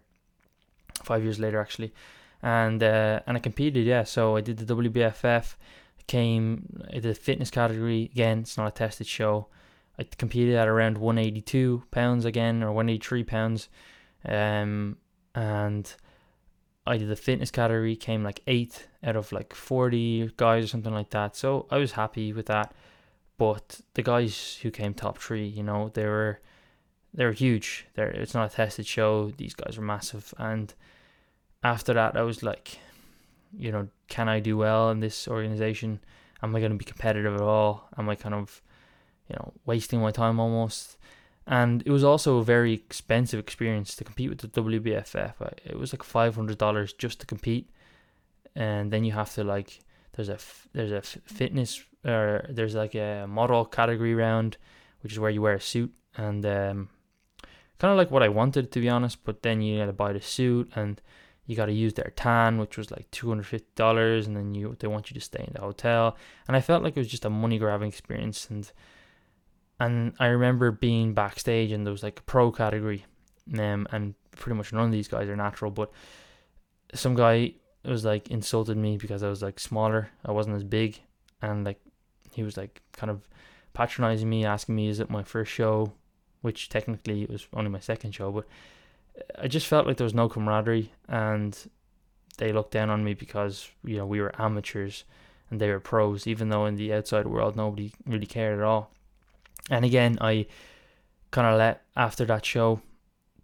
[1.03, 1.93] five years later actually,
[2.41, 3.85] and uh, and I competed.
[3.85, 5.55] Yeah, so I did the WBFF.
[6.07, 8.39] Came I did the fitness category again.
[8.39, 9.47] It's not a tested show.
[9.99, 13.67] I competed at around 182 pounds again or 183 pounds,
[14.25, 14.97] um,
[15.33, 15.91] and
[16.85, 20.93] I did the fitness category, came like eighth out of like 40 guys or something
[20.93, 21.35] like that.
[21.35, 22.73] So I was happy with that.
[23.37, 26.39] But the guys who came top three, you know, they were
[27.13, 27.87] they were huge.
[27.95, 29.31] They're, it's not a tested show.
[29.37, 30.33] These guys were massive.
[30.37, 30.73] And
[31.63, 32.79] after that, I was like,
[33.57, 35.99] you know, can I do well in this organization?
[36.43, 37.87] Am I going to be competitive at all?
[37.97, 38.61] Am I kind of,
[39.29, 40.97] you know, wasting my time almost?
[41.47, 45.33] and it was also a very expensive experience to compete with the WBFF.
[45.65, 47.69] It was like five hundred dollars just to compete,
[48.53, 49.79] and then you have to like
[50.13, 50.37] there's a
[50.73, 54.57] there's a fitness or there's like a model category round,
[55.01, 56.89] which is where you wear a suit and um,
[57.79, 59.23] kind of like what I wanted to be honest.
[59.23, 61.01] But then you got to buy the suit and
[61.45, 64.53] you got to use their tan, which was like two hundred fifty dollars, and then
[64.53, 66.17] you they want you to stay in the hotel.
[66.47, 68.69] And I felt like it was just a money grabbing experience and
[69.79, 73.05] and I remember being backstage and there was like a pro category,
[73.57, 75.91] um, and pretty much none of these guys are natural, but
[76.93, 77.53] some guy
[77.85, 80.99] was like insulted me because I was like smaller, I wasn't as big,
[81.41, 81.79] and like
[82.37, 83.27] he was like kind of
[83.73, 85.93] patronizing me, asking me, "Is it my first show?"
[86.41, 88.45] Which technically it was only my second show, but
[89.17, 91.57] uh, I just felt like there was no camaraderie, and
[92.37, 95.03] they looked down on me because you know we were amateurs
[95.49, 98.91] and they were pros, even though in the outside world nobody really cared at all.
[99.69, 100.45] And again, I
[101.31, 102.81] kind of let after that show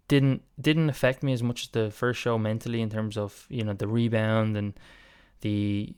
[0.08, 3.64] didn't didn't affect me as much as the first show mentally in terms of you
[3.64, 4.74] know the rebound and
[5.40, 5.94] the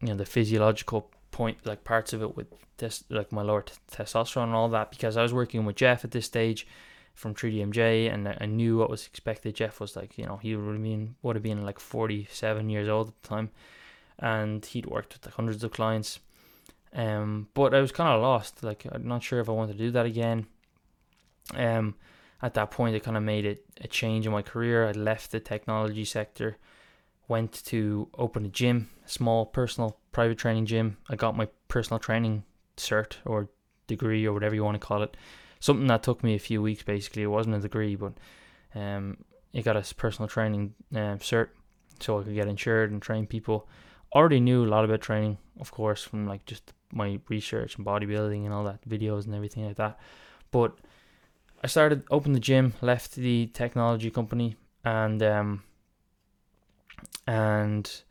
[0.00, 2.46] you know the physiological point like parts of it with
[2.78, 6.04] this like my lower t- testosterone and all that because I was working with Jeff
[6.04, 6.66] at this stage
[7.14, 9.54] from 3DMJ and I knew what was expected.
[9.54, 12.88] Jeff was like you know he would have been would have been like 47 years
[12.88, 13.50] old at the time
[14.18, 16.20] and he'd worked with like hundreds of clients
[16.92, 18.62] um, but I was kind of lost.
[18.62, 20.46] Like I'm not sure if I wanted to do that again.
[21.54, 21.94] Um,
[22.40, 24.86] at that point, I kind of made it a change in my career.
[24.86, 26.56] I left the technology sector,
[27.28, 30.96] went to open a gym, a small personal private training gym.
[31.08, 32.44] I got my personal training
[32.76, 33.48] cert or
[33.86, 35.16] degree or whatever you want to call it.
[35.60, 36.82] Something that took me a few weeks.
[36.82, 38.14] Basically, it wasn't a degree, but
[38.74, 39.18] um,
[39.52, 41.48] it got a personal training um, cert,
[42.00, 43.68] so I could get insured and train people.
[44.14, 48.44] Already knew a lot about training, of course, from like just my research and bodybuilding
[48.44, 49.98] and all that videos and everything like that.
[50.50, 50.78] But
[51.62, 55.62] I started opened the gym, left the technology company, and um,
[57.26, 58.02] and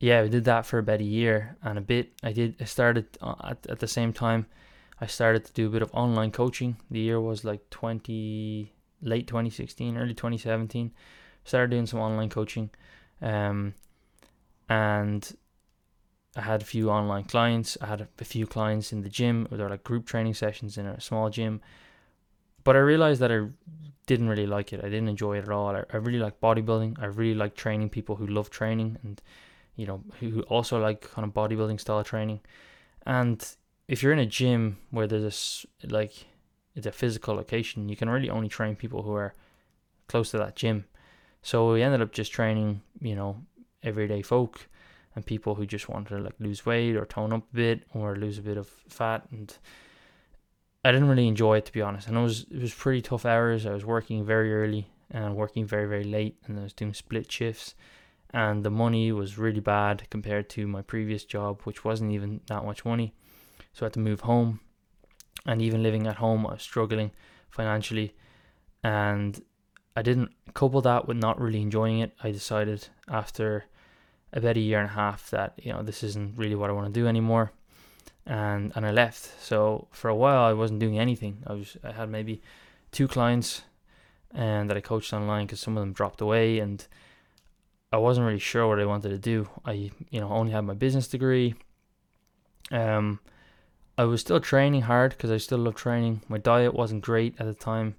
[0.00, 2.12] yeah, we did that for about a year and a bit.
[2.22, 2.56] I did.
[2.60, 4.46] I started uh, at at the same time.
[5.00, 6.76] I started to do a bit of online coaching.
[6.90, 8.72] The year was like twenty
[9.02, 10.92] late twenty sixteen, early twenty seventeen.
[11.44, 12.70] Started doing some online coaching,
[13.20, 13.74] um,
[14.68, 15.36] and
[16.36, 17.76] I had a few online clients.
[17.80, 20.86] I had a few clients in the gym, or they're like group training sessions in
[20.86, 21.60] a small gym.
[22.64, 23.46] But I realized that I
[24.06, 24.80] didn't really like it.
[24.80, 25.76] I didn't enjoy it at all.
[25.76, 27.00] I, I really like bodybuilding.
[27.00, 29.20] I really like training people who love training and,
[29.76, 32.40] you know, who also like kind of bodybuilding style training.
[33.06, 33.46] And
[33.86, 36.26] if you're in a gym where there's a, like,
[36.74, 39.34] it's a physical location, you can really only train people who are
[40.08, 40.86] close to that gym.
[41.42, 43.36] So we ended up just training, you know,
[43.82, 44.66] everyday folk
[45.14, 48.16] and people who just want to like lose weight or tone up a bit or
[48.16, 49.56] lose a bit of fat and
[50.84, 52.08] I didn't really enjoy it to be honest.
[52.08, 53.66] And it was it was pretty tough hours.
[53.66, 57.30] I was working very early and working very very late and I was doing split
[57.30, 57.74] shifts.
[58.30, 62.64] And the money was really bad compared to my previous job which wasn't even that
[62.64, 63.14] much money.
[63.72, 64.60] So I had to move home.
[65.46, 67.12] And even living at home I was struggling
[67.50, 68.14] financially.
[68.82, 69.40] And
[69.96, 72.12] I didn't couple that with not really enjoying it.
[72.22, 73.64] I decided after
[74.32, 76.92] about a year and a half that you know this isn't really what I want
[76.92, 77.52] to do anymore,
[78.26, 79.30] and and I left.
[79.42, 81.42] So for a while I wasn't doing anything.
[81.46, 82.42] I was I had maybe
[82.92, 83.62] two clients,
[84.32, 86.86] and that I coached online because some of them dropped away, and
[87.92, 89.48] I wasn't really sure what I wanted to do.
[89.64, 91.54] I you know only had my business degree.
[92.70, 93.20] Um,
[93.96, 96.22] I was still training hard because I still love training.
[96.28, 97.96] My diet wasn't great at the time.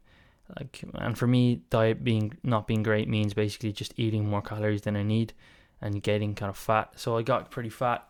[0.57, 4.81] Like, and for me, diet being not being great means basically just eating more calories
[4.81, 5.33] than I need
[5.81, 6.93] and getting kind of fat.
[6.95, 8.07] So I got pretty fat,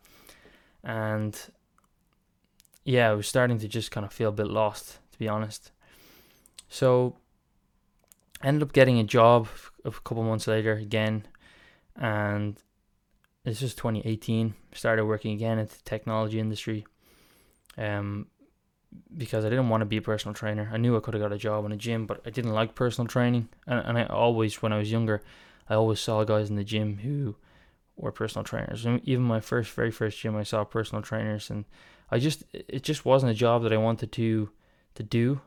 [0.84, 1.40] and
[2.86, 5.72] yeah, I was starting to just kind of feel a bit lost, to be honest.
[6.70, 7.16] So
[8.42, 9.48] I ended up getting a job
[9.84, 11.28] a couple months later again,
[11.96, 12.58] and
[13.44, 14.54] this was 2018.
[14.74, 16.86] Started working again in the technology industry,
[17.76, 18.28] um,
[19.18, 20.70] because I didn't want to be a personal trainer.
[20.72, 22.76] I knew I could have got a job in a gym, but I didn't like
[22.76, 25.24] personal training, and and I always, when I was younger,
[25.68, 27.36] I always saw guys in the gym who
[27.96, 28.86] were personal trainers.
[28.86, 31.66] And even my first, very first gym, I saw personal trainers, and
[32.16, 34.50] I just, it just wasn't a job that I wanted to,
[34.96, 35.42] to do.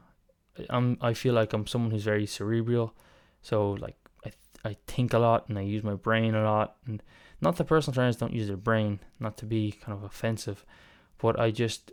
[0.69, 2.95] I'm, I feel like I'm someone who's very cerebral,
[3.43, 4.31] so like I,
[4.71, 7.03] I think a lot and I use my brain a lot, and
[7.41, 10.65] not that personal trainers don't use their brain, not to be kind of offensive,
[11.19, 11.93] but I just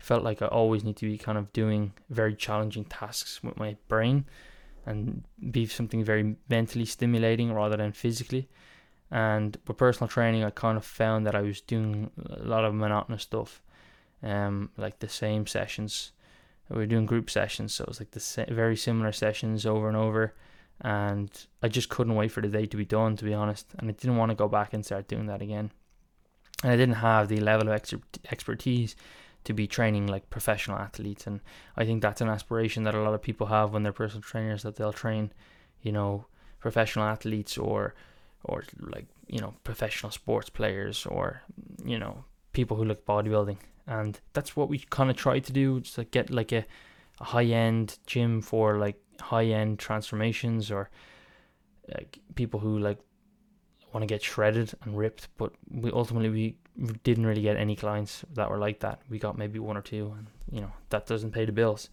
[0.00, 3.76] felt like I always need to be kind of doing very challenging tasks with my
[3.88, 4.26] brain
[4.86, 8.48] and be something very mentally stimulating rather than physically.
[9.10, 12.74] And with personal training, I kind of found that I was doing a lot of
[12.74, 13.62] monotonous stuff,
[14.24, 16.12] um, like the same sessions
[16.70, 19.96] We were doing group sessions, so it was like the very similar sessions over and
[19.96, 20.34] over.
[20.80, 21.30] And
[21.62, 23.66] I just couldn't wait for the day to be done, to be honest.
[23.78, 25.70] And I didn't want to go back and start doing that again.
[26.62, 27.80] And I didn't have the level of
[28.30, 28.96] expertise
[29.44, 31.26] to be training like professional athletes.
[31.26, 31.40] And
[31.76, 34.62] I think that's an aspiration that a lot of people have when they're personal trainers
[34.62, 35.32] that they'll train,
[35.82, 36.26] you know,
[36.60, 37.94] professional athletes or
[38.44, 41.42] or like you know professional sports players or
[41.84, 43.58] you know people who like bodybuilding.
[43.86, 46.64] And that's what we kind of try to do just like get like a,
[47.20, 50.88] a high end gym for like high end transformations or
[51.94, 52.98] like people who like
[53.92, 55.28] want to get shredded and ripped.
[55.36, 56.56] But we ultimately we
[57.02, 59.02] didn't really get any clients that were like that.
[59.10, 61.90] We got maybe one or two and you know that doesn't pay the bills.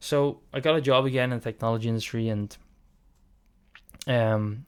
[0.00, 2.56] So i got a job again in the technology industry and
[4.06, 4.64] um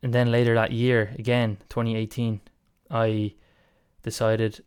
[0.00, 2.40] and then later that year again 2018
[2.90, 3.34] i
[4.04, 4.62] decided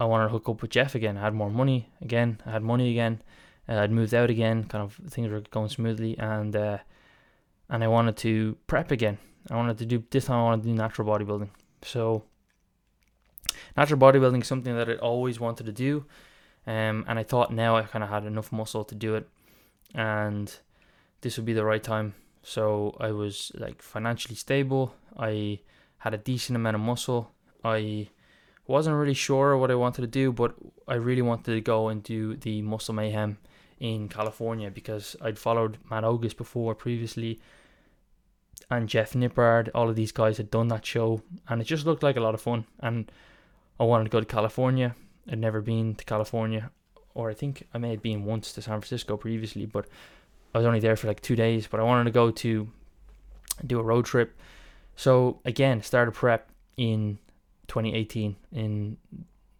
[0.00, 1.18] I wanted to hook up with Jeff again.
[1.18, 2.40] I had more money again.
[2.46, 3.20] I had money again.
[3.68, 4.64] Uh, I'd moved out again.
[4.64, 6.78] Kind of things were going smoothly, and uh,
[7.68, 9.18] and I wanted to prep again.
[9.50, 10.38] I wanted to do this time.
[10.38, 11.50] I wanted to do natural bodybuilding.
[11.82, 12.24] So
[13.76, 16.06] natural bodybuilding is something that I always wanted to do,
[16.66, 19.28] um, and I thought now I kind of had enough muscle to do it,
[19.94, 20.54] and
[21.20, 22.14] this would be the right time.
[22.42, 24.94] So I was like financially stable.
[25.16, 25.60] I
[25.98, 27.32] had a decent amount of muscle.
[27.64, 28.08] I
[28.66, 30.54] wasn't really sure what I wanted to do, but
[30.88, 33.38] I really wanted to go and do the Muscle Mayhem
[33.78, 37.40] in California because I'd followed Matt Ogus before previously
[38.70, 39.68] and Jeff Nippard.
[39.74, 42.34] All of these guys had done that show and it just looked like a lot
[42.34, 42.64] of fun.
[42.80, 43.10] And
[43.78, 44.94] I wanted to go to California.
[45.30, 46.70] I'd never been to California,
[47.14, 49.86] or I think I may have been once to San Francisco previously, but
[50.54, 51.66] I was only there for like two days.
[51.66, 52.68] But I wanted to go to
[53.66, 54.38] do a road trip.
[54.96, 57.18] So again, started prep in
[57.68, 58.96] 2018 in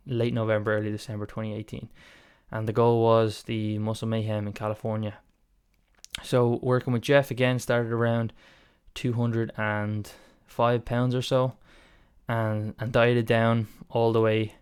[0.07, 1.88] late November, early December 2018.
[2.51, 5.19] And the goal was the Muscle Mayhem in California.
[6.23, 8.33] So working with Jeff again started around
[8.95, 11.55] 205 pounds or so
[12.29, 14.55] and and dieted down all the way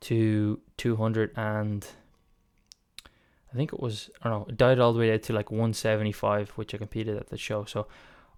[0.00, 1.86] to 200 and
[3.52, 6.50] I think it was I don't know, dieted all the way down to like 175
[6.50, 7.64] which I competed at the show.
[7.64, 7.86] So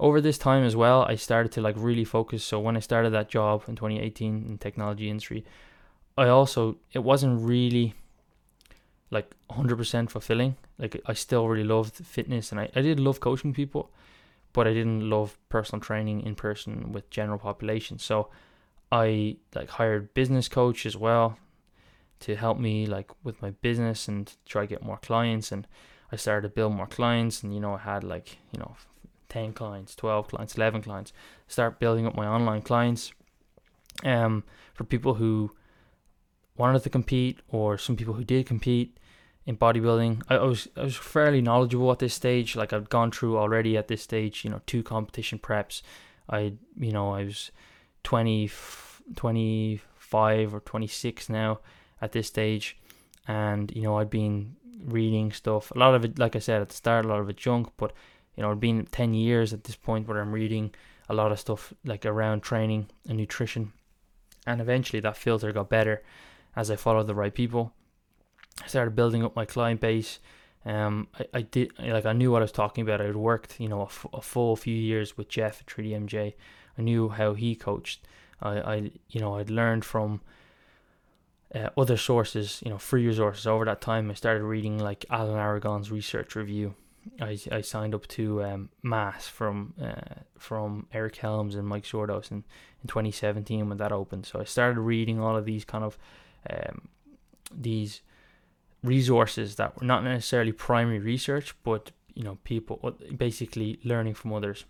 [0.01, 2.45] over this time as well, I started to like really focus.
[2.45, 5.45] So when I started that job in 2018 in technology industry,
[6.17, 7.95] I also it wasn't really
[9.11, 10.57] like 100% fulfilling.
[10.79, 13.91] Like I still really loved fitness and I, I did love coaching people,
[14.53, 17.99] but I didn't love personal training in person with general population.
[17.99, 18.29] So
[18.93, 21.39] I like hired business coach as well
[22.21, 25.67] to help me like with my business and try to get more clients and
[26.11, 28.77] I started to build more clients and you know I had like you know
[29.29, 31.13] 10 clients, 12 clients, 11 clients,
[31.47, 33.13] start building up my online clients.
[34.05, 35.51] Um, for people who
[36.57, 38.99] wanted to compete or some people who did compete
[39.47, 42.55] in bodybuilding, I, I was I was fairly knowledgeable at this stage.
[42.55, 45.83] Like I've gone through already at this stage, you know, two competition preps.
[46.29, 47.51] I, you know, I was
[48.05, 48.51] 20,
[49.17, 51.61] 25 or 26 now
[52.01, 52.77] at this stage.
[53.27, 55.71] And, you know, I'd been reading stuff.
[55.73, 57.73] A lot of it, like I said at the start, a lot of it junk,
[57.77, 57.93] but
[58.39, 60.73] you know, it's been 10 years at this point where I'm reading
[61.09, 63.73] a lot of stuff like around training and nutrition.
[64.47, 66.05] And eventually that filter got better
[66.55, 67.73] as I followed the right people.
[68.63, 70.21] I started building up my client base.
[70.65, 73.01] Um, I, I did like I knew what I was talking about.
[73.01, 76.35] I had worked, you know, a, f- a full few years with Jeff at 3DMJ.
[76.79, 78.07] I knew how he coached.
[78.41, 80.21] I, I you know, I'd learned from
[81.53, 84.13] uh, other sources, you know, free resources over that time.
[84.13, 86.77] I started reading like Alan Aragon's research review
[87.21, 92.31] I, I signed up to um, Mass from uh, from Eric Helms and Mike Zourdos
[92.31, 92.45] in,
[92.83, 94.27] in 2017 when that opened.
[94.27, 95.99] So I started reading all of these kind of
[96.49, 96.89] um,
[97.53, 98.03] these
[98.83, 104.33] resources that were not necessarily primary research, but you know people uh, basically learning from
[104.33, 104.65] others,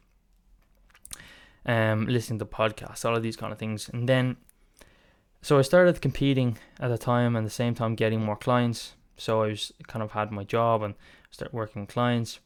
[1.67, 4.37] um, listening to podcasts, all of these kind of things, and then
[5.41, 8.95] so I started competing at the time and the same time getting more clients.
[9.17, 10.95] So I was kind of had my job and
[11.31, 12.41] start working with clients,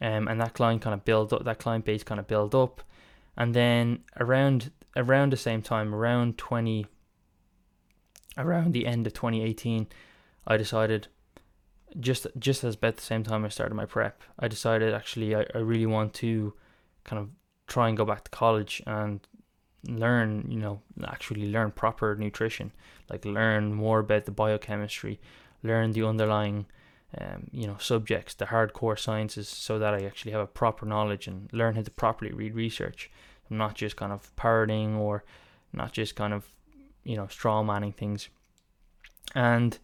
[0.00, 2.82] um, and that client kind of build up, that client base kind of build up,
[3.36, 6.86] and then around around the same time, around twenty,
[8.36, 9.86] around the end of twenty eighteen,
[10.46, 11.08] I decided
[11.98, 15.44] just just as about the same time I started my prep, I decided actually I,
[15.54, 16.54] I really want to
[17.04, 17.30] kind of
[17.66, 19.20] try and go back to college and
[19.88, 22.72] learn, you know, actually learn proper nutrition,
[23.08, 25.20] like learn more about the biochemistry,
[25.62, 26.66] learn the underlying
[27.18, 31.26] um, you know subjects, the hardcore sciences, so that I actually have a proper knowledge
[31.26, 33.10] and learn how to properly read research.
[33.50, 35.24] I'm not just kind of parroting or
[35.72, 36.46] not just kind of
[37.04, 38.28] you know straw manning things.
[39.34, 39.78] And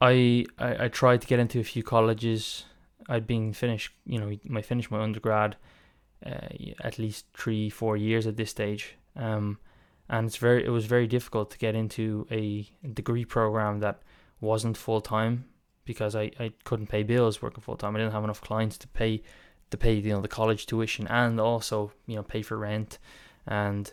[0.00, 2.64] I, I I tried to get into a few colleges.
[3.08, 5.56] I'd been finished, you know, my finished my undergrad
[6.24, 6.48] uh,
[6.80, 8.96] at least three, four years at this stage.
[9.14, 9.58] Um,
[10.08, 14.02] and it's very, it was very difficult to get into a degree program that
[14.40, 15.46] wasn't full time
[15.86, 17.96] because I, I couldn't pay bills working full time.
[17.96, 19.22] I didn't have enough clients to pay,
[19.70, 22.98] to pay you know the college tuition and also you know pay for rent,
[23.46, 23.92] and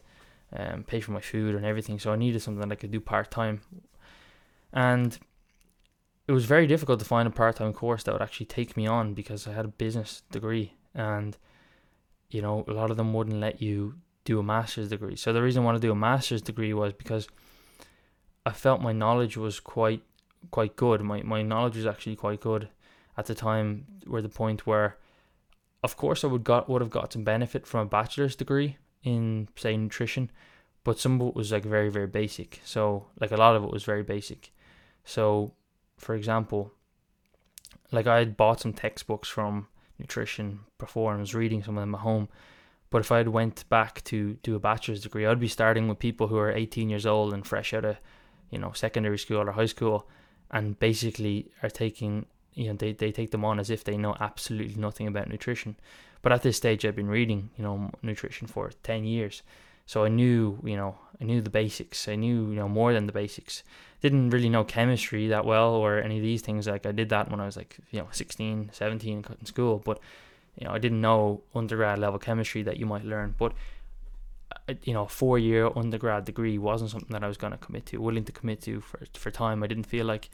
[0.52, 2.00] um, pay for my food and everything.
[2.00, 3.62] So I needed something that I could do part time,
[4.74, 5.18] and
[6.28, 8.88] it was very difficult to find a part time course that would actually take me
[8.88, 11.38] on because I had a business degree and
[12.30, 15.16] you know a lot of them wouldn't let you do a master's degree.
[15.16, 17.28] So the reason I wanted to do a master's degree was because
[18.46, 20.02] I felt my knowledge was quite
[20.52, 21.02] quite good.
[21.02, 22.70] My my knowledge was actually quite good
[23.18, 23.86] at the time.
[24.08, 24.98] Were the point where,
[25.84, 29.50] of course, I would got would have got some benefit from a bachelor's degree in
[29.56, 30.32] say nutrition,
[30.84, 32.62] but some of it was like very very basic.
[32.64, 34.54] So like a lot of it was very basic.
[35.04, 35.54] So
[35.98, 36.72] for example,
[37.92, 39.68] like I had bought some textbooks from
[40.00, 42.28] nutrition before and was reading some of them at home.
[42.90, 45.98] But if I had went back to do a bachelor's degree, I'd be starting with
[45.98, 47.98] people who are 18 years old and fresh out of,
[48.52, 50.08] you know, secondary school or high school,
[50.54, 54.16] and basically are taking, you know, they, they take them on as if they know
[54.22, 55.76] absolutely nothing about nutrition.
[56.22, 59.42] But at this stage, I've been reading, you know, nutrition for 10 years,
[59.86, 62.08] so I knew, you know, I knew the basics.
[62.08, 63.64] I knew, you know, more than the basics
[64.02, 66.68] didn't really know chemistry that well or any of these things.
[66.68, 70.00] Like I did that when I was like, you know, 16, 17 in school, but
[70.60, 73.34] you know, I didn't know undergrad level chemistry that you might learn.
[73.38, 73.54] But
[74.84, 77.98] you know, four year undergrad degree wasn't something that I was going to commit to,
[77.98, 79.64] willing to commit to for for time.
[79.64, 80.30] I didn't feel like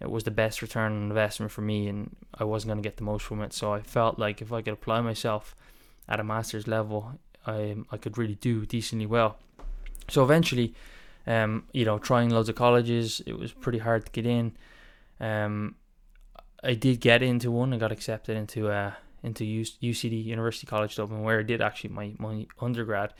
[0.00, 2.96] it was the best return on investment for me, and I wasn't going to get
[2.96, 3.52] the most from it.
[3.52, 5.56] So I felt like if I could apply myself
[6.08, 9.38] at a master's level, I I could really do decently well.
[10.08, 10.74] So eventually,
[11.26, 14.56] um, you know, trying loads of colleges, it was pretty hard to get in.
[15.20, 15.74] Um,
[16.62, 17.72] I did get into one.
[17.72, 18.92] I got accepted into uh
[19.22, 23.14] into UCD University College Dublin, where I did actually my my undergrad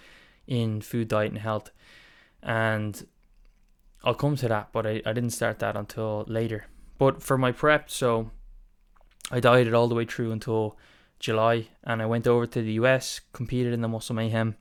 [0.49, 1.71] in food, diet, and health.
[2.43, 3.07] And
[4.03, 6.67] I'll come to that, but I, I didn't start that until later.
[6.99, 8.31] But for my prep, so
[9.31, 10.77] I dieted all the way through until
[11.21, 14.57] July, and I went over to the US, competed in the Muscle Mayhem,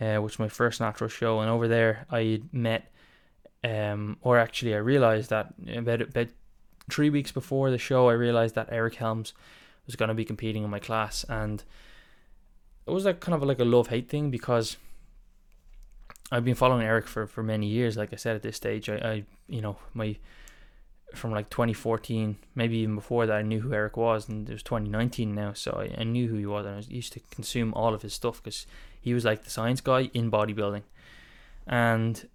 [0.00, 1.40] uh, which was my first natural show.
[1.40, 2.92] And over there, I met,
[3.64, 6.28] um, or actually, I realized that about about
[6.90, 9.32] three weeks before the show, I realized that Eric Helms
[9.86, 11.64] was going to be competing in my class, and
[12.86, 14.76] it was like kind of like a love hate thing because
[16.30, 17.96] I've been following Eric for for many years.
[17.96, 20.16] Like I said, at this stage, I, I you know my
[21.14, 24.62] from like 2014, maybe even before that, I knew who Eric was, and it was
[24.62, 27.94] 2019 now, so I, I knew who he was, and I used to consume all
[27.94, 28.66] of his stuff because
[29.00, 30.82] he was like the science guy in bodybuilding,
[31.66, 32.28] and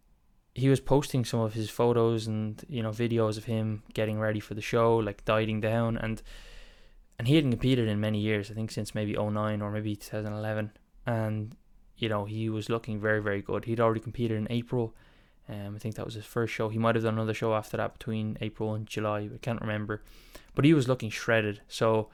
[0.55, 4.39] he was posting some of his photos and you know videos of him getting ready
[4.39, 6.21] for the show, like dieting down, and
[7.19, 8.49] and he hadn't competed in many years.
[8.49, 10.71] I think since maybe 09 or maybe 2011,
[11.05, 11.55] and
[12.01, 13.65] you know he was looking very very good.
[13.65, 14.93] He'd already competed in April.
[15.47, 16.69] Um, I think that was his first show.
[16.69, 19.29] He might have done another show after that between April and July.
[19.33, 20.01] I can't remember,
[20.55, 21.61] but he was looking shredded.
[21.67, 22.09] So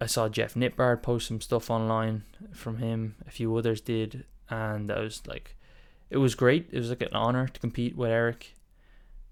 [0.00, 2.22] I saw Jeff Nippard post some stuff online
[2.52, 3.16] from him.
[3.26, 5.56] A few others did, and I was like,
[6.10, 6.68] it was great.
[6.70, 8.54] It was like an honor to compete with Eric,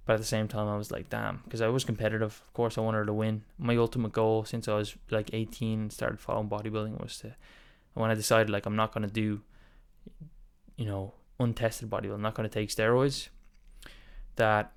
[0.05, 2.43] but at the same time, I was like, damn, because I was competitive.
[2.45, 3.43] Of course, I wanted to win.
[3.59, 7.35] My ultimate goal since I was like 18 and started following bodybuilding was to,
[7.97, 9.43] when I decided like I'm not gonna do,
[10.77, 13.29] you know, untested bodybuilding, I'm not gonna take steroids.
[14.37, 14.73] That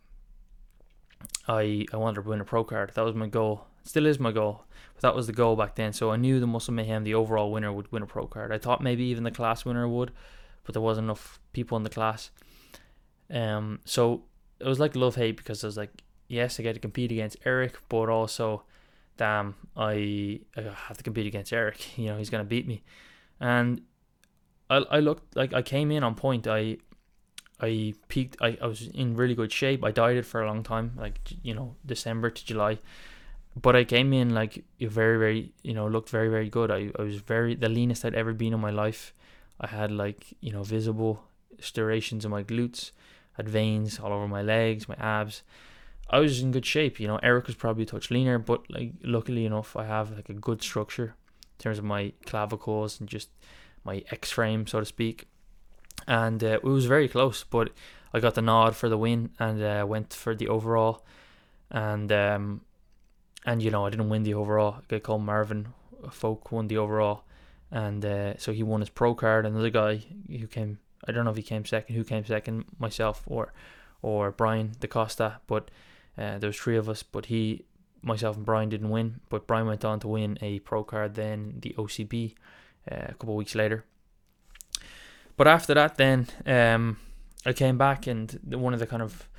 [1.48, 2.92] I I wanted to win a pro card.
[2.94, 3.66] That was my goal.
[3.84, 4.64] still is my goal.
[4.94, 5.94] But that was the goal back then.
[5.94, 8.52] So I knew the Muscle Mayhem, the overall winner, would win a pro card.
[8.52, 10.12] I thought maybe even the class winner would,
[10.64, 12.32] but there wasn't enough people in the class.
[13.30, 14.24] Um, so
[14.60, 17.38] it was like love hate because I was like, yes, I get to compete against
[17.46, 18.64] Eric, but also,
[19.18, 21.86] damn, I, I have to compete against Eric.
[21.98, 22.84] You know, he's gonna beat me,
[23.40, 23.82] and
[24.70, 26.48] I I looked like I came in on point.
[26.48, 26.78] I
[27.60, 28.38] I peaked.
[28.42, 29.84] I, I was in really good shape.
[29.84, 32.80] I dieted for a long time, like you know December to July,
[33.60, 36.72] but I came in like very very you know looked very very good.
[36.72, 39.14] I, I was very the leanest I'd ever been in my life.
[39.60, 41.24] I had like you know visible
[41.60, 42.92] striations in my glutes,
[43.34, 45.44] had veins all over my legs, my abs.
[46.12, 47.00] I was in good shape.
[47.00, 50.30] You know, Eric was probably a touch leaner, but like luckily enough, I have like
[50.30, 51.16] a good structure
[51.60, 53.30] terms of my clavicles and just
[53.84, 55.28] my X frame, so to speak.
[56.08, 57.70] And uh, it was very close, but
[58.14, 61.06] I got the nod for the win and uh, went for the overall.
[61.70, 62.62] And um,
[63.46, 64.78] and you know I didn't win the overall.
[64.80, 65.68] A guy called Marvin
[66.10, 67.24] Folk won the overall,
[67.70, 69.46] and uh, so he won his pro card.
[69.46, 73.24] Another guy who came, I don't know if he came second, who came second, myself
[73.28, 73.54] or
[74.02, 75.70] or Brian DaCosta, but
[76.20, 77.64] Uh, there was three of us, but he,
[78.02, 79.22] myself, and Brian didn't win.
[79.30, 82.36] But Brian went on to win a pro card, then the OCB,
[82.92, 83.86] uh, a couple weeks later.
[85.38, 86.98] But after that, then um,
[87.46, 89.30] I came back, and one of the kind of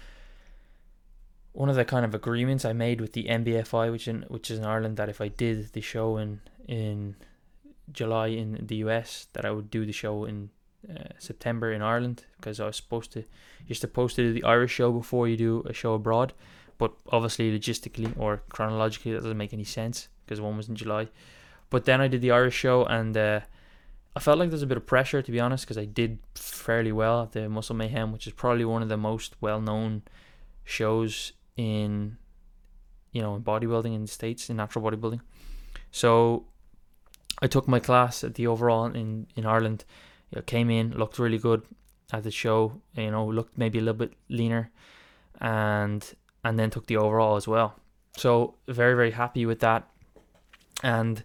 [1.53, 4.59] one of the kind of agreements I made with the NBFI, which in which is
[4.59, 7.17] in Ireland, that if I did the show in in
[7.93, 10.51] July in the US, that I would do the show in
[10.89, 13.25] uh, September in Ireland because I was supposed to.
[13.67, 16.33] You're supposed to do the Irish show before you do a show abroad,
[16.81, 21.09] but obviously logistically or chronologically that doesn't make any sense because one was in July.
[21.69, 23.17] But then I did the Irish show and.
[23.17, 23.41] Uh,
[24.17, 26.93] I felt like there's a bit of pressure to be honest because I did fairly
[26.93, 30.03] well at the Muscle Mayhem, which is probably one of the most well-known
[30.65, 32.17] shows in
[33.13, 35.21] you know in bodybuilding in the states in natural bodybuilding.
[35.93, 36.45] So
[37.41, 39.85] I took my class at the overall in in Ireland.
[40.47, 41.63] Came in, looked really good
[42.13, 42.81] at the show.
[42.97, 44.71] You know, looked maybe a little bit leaner,
[45.41, 46.03] and
[46.45, 47.77] and then took the overall as well.
[48.17, 49.89] So very very happy with that,
[50.83, 51.23] and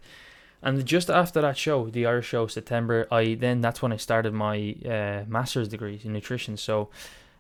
[0.62, 4.34] and just after that show, the Irish show September, I then that's when I started
[4.34, 6.58] my uh, master's degree in nutrition.
[6.58, 6.90] So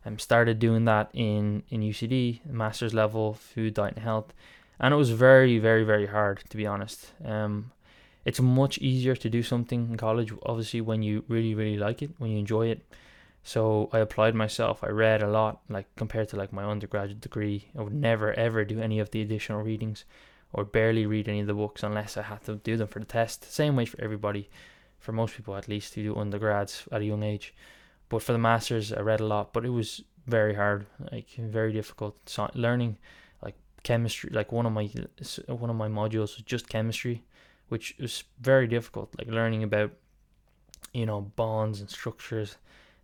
[0.05, 4.33] I um, started doing that in in UCD, master's level, food, diet, and health,
[4.79, 7.13] and it was very, very, very hard to be honest.
[7.23, 7.71] Um,
[8.25, 12.11] it's much easier to do something in college, obviously, when you really, really like it,
[12.17, 12.81] when you enjoy it.
[13.47, 14.83] So I applied myself.
[14.83, 17.69] I read a lot, like compared to like my undergraduate degree.
[17.77, 20.03] I would never ever do any of the additional readings,
[20.51, 23.05] or barely read any of the books unless I had to do them for the
[23.05, 23.43] test.
[23.53, 24.49] Same way for everybody,
[24.99, 27.53] for most people at least who do undergrads at a young age.
[28.09, 31.71] But for the masters, I read a lot, but it was very hard, like very
[31.71, 32.17] difficult.
[32.27, 32.97] So learning
[33.43, 34.89] like chemistry, like one of my
[35.47, 37.23] one of my modules was just chemistry,
[37.69, 39.13] which was very difficult.
[39.19, 39.91] Like learning about
[40.93, 42.57] you know bonds and structures,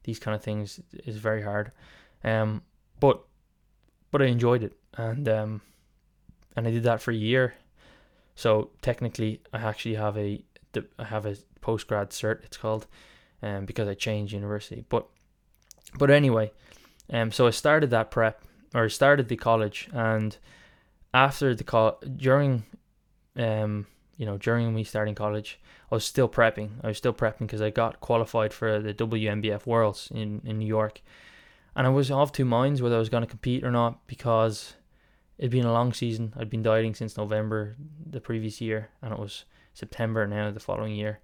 [0.04, 1.72] these kind of things is very hard.
[2.24, 2.62] Um,
[3.00, 3.24] but
[4.12, 5.62] but I enjoyed it, and um,
[6.56, 7.56] and I did that for a year.
[8.36, 10.44] So technically, I actually have a
[10.98, 12.44] I have a post grad cert.
[12.44, 12.88] It's called
[13.42, 14.86] um, because I changed university.
[14.90, 15.08] But
[15.98, 16.52] but anyway,
[17.12, 18.44] um, so I started that prep
[18.74, 20.38] or started the college, and
[21.14, 22.64] after the call during,
[23.36, 23.88] um,
[24.22, 25.60] you know, during me starting college,
[25.92, 26.74] I was still prepping.
[26.84, 30.68] I was still prepping because I got qualified for the WNBF Worlds in in New
[30.68, 31.02] York,
[31.76, 34.76] and I was off two minds whether I was going to compete or not because
[35.40, 36.34] it'd been a long season.
[36.38, 40.94] I'd been dieting since November the previous year, and it was September now the following
[40.94, 41.20] year.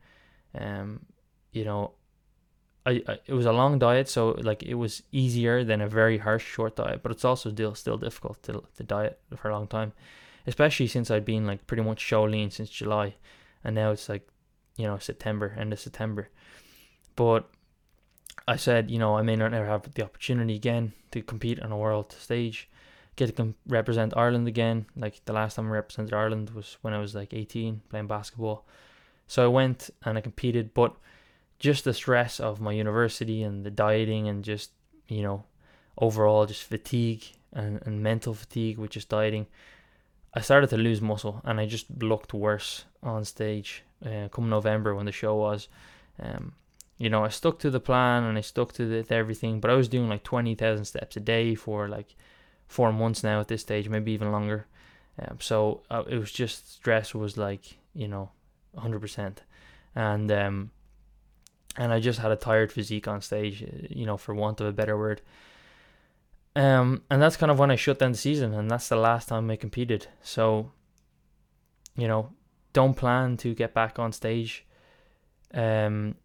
[0.56, 1.06] Um,
[1.52, 1.91] you know,
[2.84, 6.18] I, I, it was a long diet, so like it was easier than a very
[6.18, 9.68] harsh short diet, but it's also still still difficult to to diet for a long
[9.68, 9.93] time,
[10.48, 13.16] especially since I'd been like pretty much show lean since July,
[13.64, 14.28] and now it's like,
[14.78, 16.30] you know, September, end of September.
[17.16, 17.50] But
[18.48, 21.72] I said, you know, I may not ever have the opportunity again to compete on
[21.72, 22.70] a world stage,
[23.18, 24.86] get to com- represent Ireland again.
[24.95, 28.66] Like the last time I represented Ireland was when I was like 18 playing basketball.
[29.28, 30.95] So I went and I competed, but
[31.60, 34.72] just the stress of my university and the dieting and just
[35.08, 35.43] you know
[35.98, 39.48] overall just fatigue and, and mental fatigue with just dieting
[40.34, 44.93] i started to lose muscle and i just looked worse on stage uh, come november
[44.95, 45.67] when the show was.
[46.21, 46.53] Um,
[46.97, 49.75] you know i stuck to the plan and i stuck to, the, everything but i
[49.75, 52.15] was doing like 20000 steps a day for like
[52.67, 54.67] four months now at this stage maybe even longer.
[55.19, 58.30] Um, so uh, it was just stress was like you know
[58.78, 59.38] 100%
[59.95, 60.71] and um,
[61.75, 64.71] and I just had a tired physique on stage, you know, for want of a
[64.71, 65.21] better word.
[66.58, 69.30] Um, and that's kind of when I shut down the season, and that's the last
[69.30, 70.08] time I competed.
[70.24, 70.72] So,
[71.95, 72.32] you know,
[72.74, 74.66] don't plan to get back on stage.
[75.53, 76.16] Um,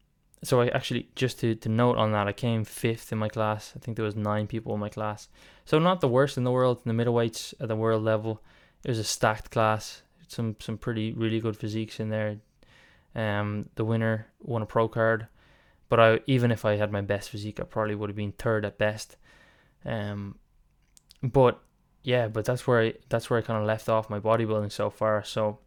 [0.42, 3.74] so I actually just to to note on that, I came fifth in my class.
[3.76, 5.28] I think there was nine people in my class,
[5.66, 6.80] so not the worst in the world.
[6.82, 8.42] In the middleweights at the world level,
[8.84, 10.00] it was a stacked class.
[10.28, 12.38] Some some pretty really good physiques in there.
[13.14, 15.26] Um, the winner won a pro card.
[15.90, 18.64] But I even if I had my best physique, I probably would have been third
[18.64, 19.18] at best.
[19.84, 20.36] Um,
[21.22, 21.60] but
[22.02, 24.90] yeah, but that's where I that's where I kind of left off my bodybuilding so
[24.90, 25.22] far.
[25.24, 25.58] So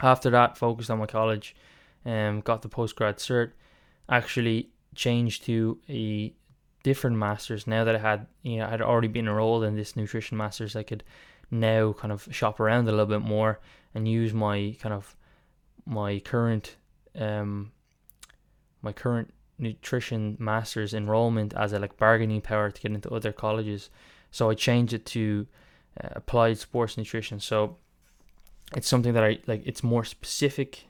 [0.00, 1.54] after that, focused on my college,
[2.04, 3.52] um, got the post grad cert.
[4.08, 6.34] Actually changed to a
[6.82, 9.96] different masters now that I had you know I had already been enrolled in this
[9.96, 10.76] nutrition masters.
[10.76, 11.04] I could
[11.50, 13.60] now kind of shop around a little bit more
[13.94, 15.16] and use my kind of
[15.86, 16.76] my current
[17.18, 17.72] um
[18.82, 23.90] my current nutrition master's enrollment as a like bargaining power to get into other colleges.
[24.30, 25.46] So I changed it to
[26.02, 27.40] uh, applied sports nutrition.
[27.40, 27.76] So
[28.74, 29.62] it's something that I like.
[29.64, 30.84] It's more specific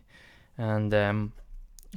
[0.58, 1.32] and um,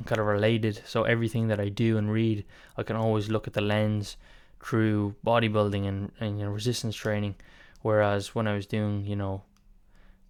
[0.05, 0.81] kind of related.
[0.85, 2.45] So everything that I do and read,
[2.77, 4.17] I can always look at the lens
[4.63, 7.35] through bodybuilding and, and you know, resistance training
[7.83, 9.43] Whereas when I was doing, you know,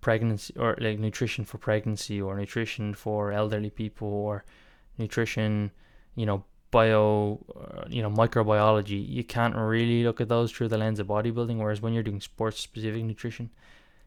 [0.01, 4.43] pregnancy or like nutrition for pregnancy or nutrition for elderly people or
[4.97, 5.71] nutrition,
[6.15, 10.77] you know, bio, uh, you know, microbiology, you can't really look at those through the
[10.77, 11.57] lens of bodybuilding.
[11.57, 13.49] Whereas when you're doing sports specific nutrition,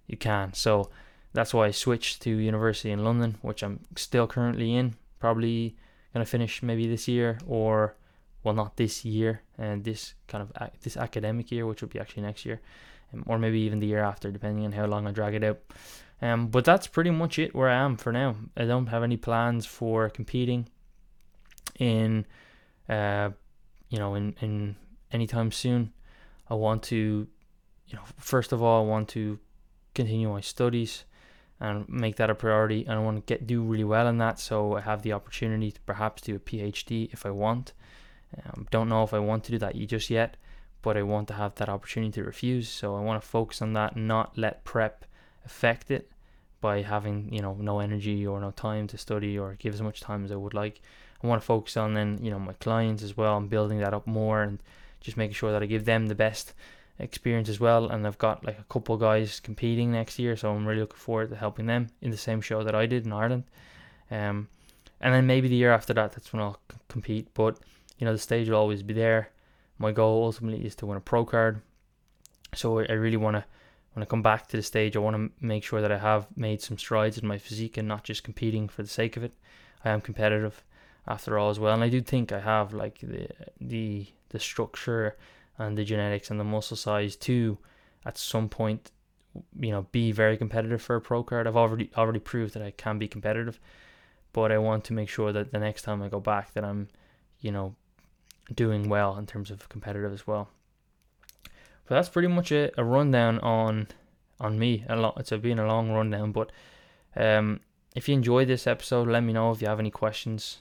[0.06, 0.52] you can.
[0.52, 0.90] So
[1.32, 4.94] that's why I switched to university in London, which I'm still currently in.
[5.20, 5.76] Probably
[6.16, 7.94] gonna finish maybe this year or
[8.42, 12.22] well not this year and this kind of this academic year which will be actually
[12.22, 12.62] next year
[13.12, 15.58] um, or maybe even the year after depending on how long I drag it out
[16.22, 19.18] um but that's pretty much it where I am for now I don't have any
[19.18, 20.70] plans for competing
[21.78, 22.26] in
[22.88, 23.30] uh
[23.88, 24.76] you know in in
[25.12, 25.92] anytime soon
[26.48, 27.26] I want to
[27.86, 29.38] you know first of all I want to
[29.94, 31.04] continue my studies
[31.58, 32.84] and make that a priority.
[32.84, 35.72] And I want to get do really well in that, so I have the opportunity
[35.72, 37.72] to perhaps do a PhD if I want.
[38.44, 40.36] Um, don't know if I want to do that just yet,
[40.82, 42.68] but I want to have that opportunity to refuse.
[42.68, 45.04] So I want to focus on that, not let prep
[45.44, 46.10] affect it
[46.60, 50.00] by having you know no energy or no time to study or give as much
[50.00, 50.82] time as I would like.
[51.26, 53.94] I want to focus on then you know my clients as well and building that
[53.94, 54.58] up more and
[55.00, 56.54] just making sure that I give them the best
[56.98, 57.88] experience as well.
[57.88, 61.30] And I've got like a couple guys competing next year, so I'm really looking forward
[61.30, 63.44] to helping them in the same show that I did in Ireland.
[64.10, 64.48] Um,
[65.00, 67.28] and then maybe the year after that, that's when I'll c- compete.
[67.34, 67.58] But
[67.98, 69.30] you know, the stage will always be there.
[69.78, 71.60] My goal ultimately is to win a pro card.
[72.54, 73.44] So I really want to,
[73.92, 76.26] when I come back to the stage, I want to make sure that I have
[76.36, 79.34] made some strides in my physique and not just competing for the sake of it.
[79.84, 80.62] I am competitive
[81.06, 83.28] after all as well, and I do think I have like the
[83.60, 85.16] the the structure
[85.58, 87.58] and the genetics and the muscle size to
[88.04, 88.90] at some point
[89.58, 91.46] you know be very competitive for a pro card.
[91.46, 93.60] I've already already proved that I can be competitive,
[94.32, 96.88] but I want to make sure that the next time I go back that I'm
[97.40, 97.74] you know
[98.54, 100.48] doing well in terms of competitive as well.
[101.86, 103.88] But that's pretty much a, a rundown on
[104.40, 104.84] on me.
[104.88, 106.50] A lot it's been a long rundown, but
[107.16, 107.60] um,
[107.94, 110.58] if you enjoyed this episode, let me know if you have any questions.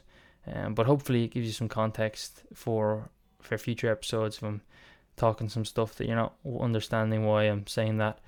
[0.53, 3.09] Um, but hopefully it gives you some context for
[3.41, 4.37] for future episodes.
[4.37, 4.61] If I'm
[5.17, 8.19] talking some stuff that you're not understanding why I'm saying that,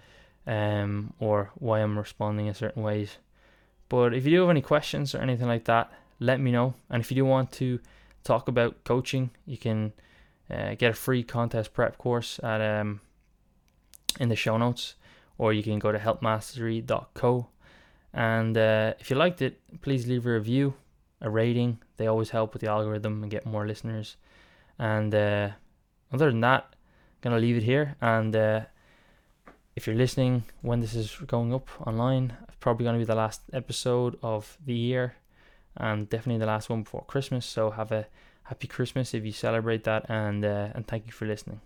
[0.46, 3.18] um, or why I'm responding in certain ways.
[3.90, 6.74] But if you do have any questions or anything like that, let me know.
[6.90, 7.80] And if you do want to
[8.24, 9.94] talk about coaching, you can
[10.50, 13.02] uh, get a free contest prep course at um
[14.20, 14.96] in the show notes,
[15.38, 17.48] or you can go to healthmastery.co.
[18.14, 20.74] And uh, if you liked it, please leave a review,
[21.22, 21.80] a rating.
[21.98, 24.18] They always help with the algorithm and get more listeners.
[24.80, 25.50] And uh,
[26.12, 27.96] other than that, I'm gonna leave it here.
[28.02, 28.62] And uh,
[29.76, 33.42] if you're listening when this is going up online, it's probably gonna be the last
[33.54, 35.16] episode of the year,
[35.76, 37.46] and definitely the last one before Christmas.
[37.46, 38.08] So have a
[38.44, 41.62] happy Christmas if you celebrate that, and uh, and thank you for listening.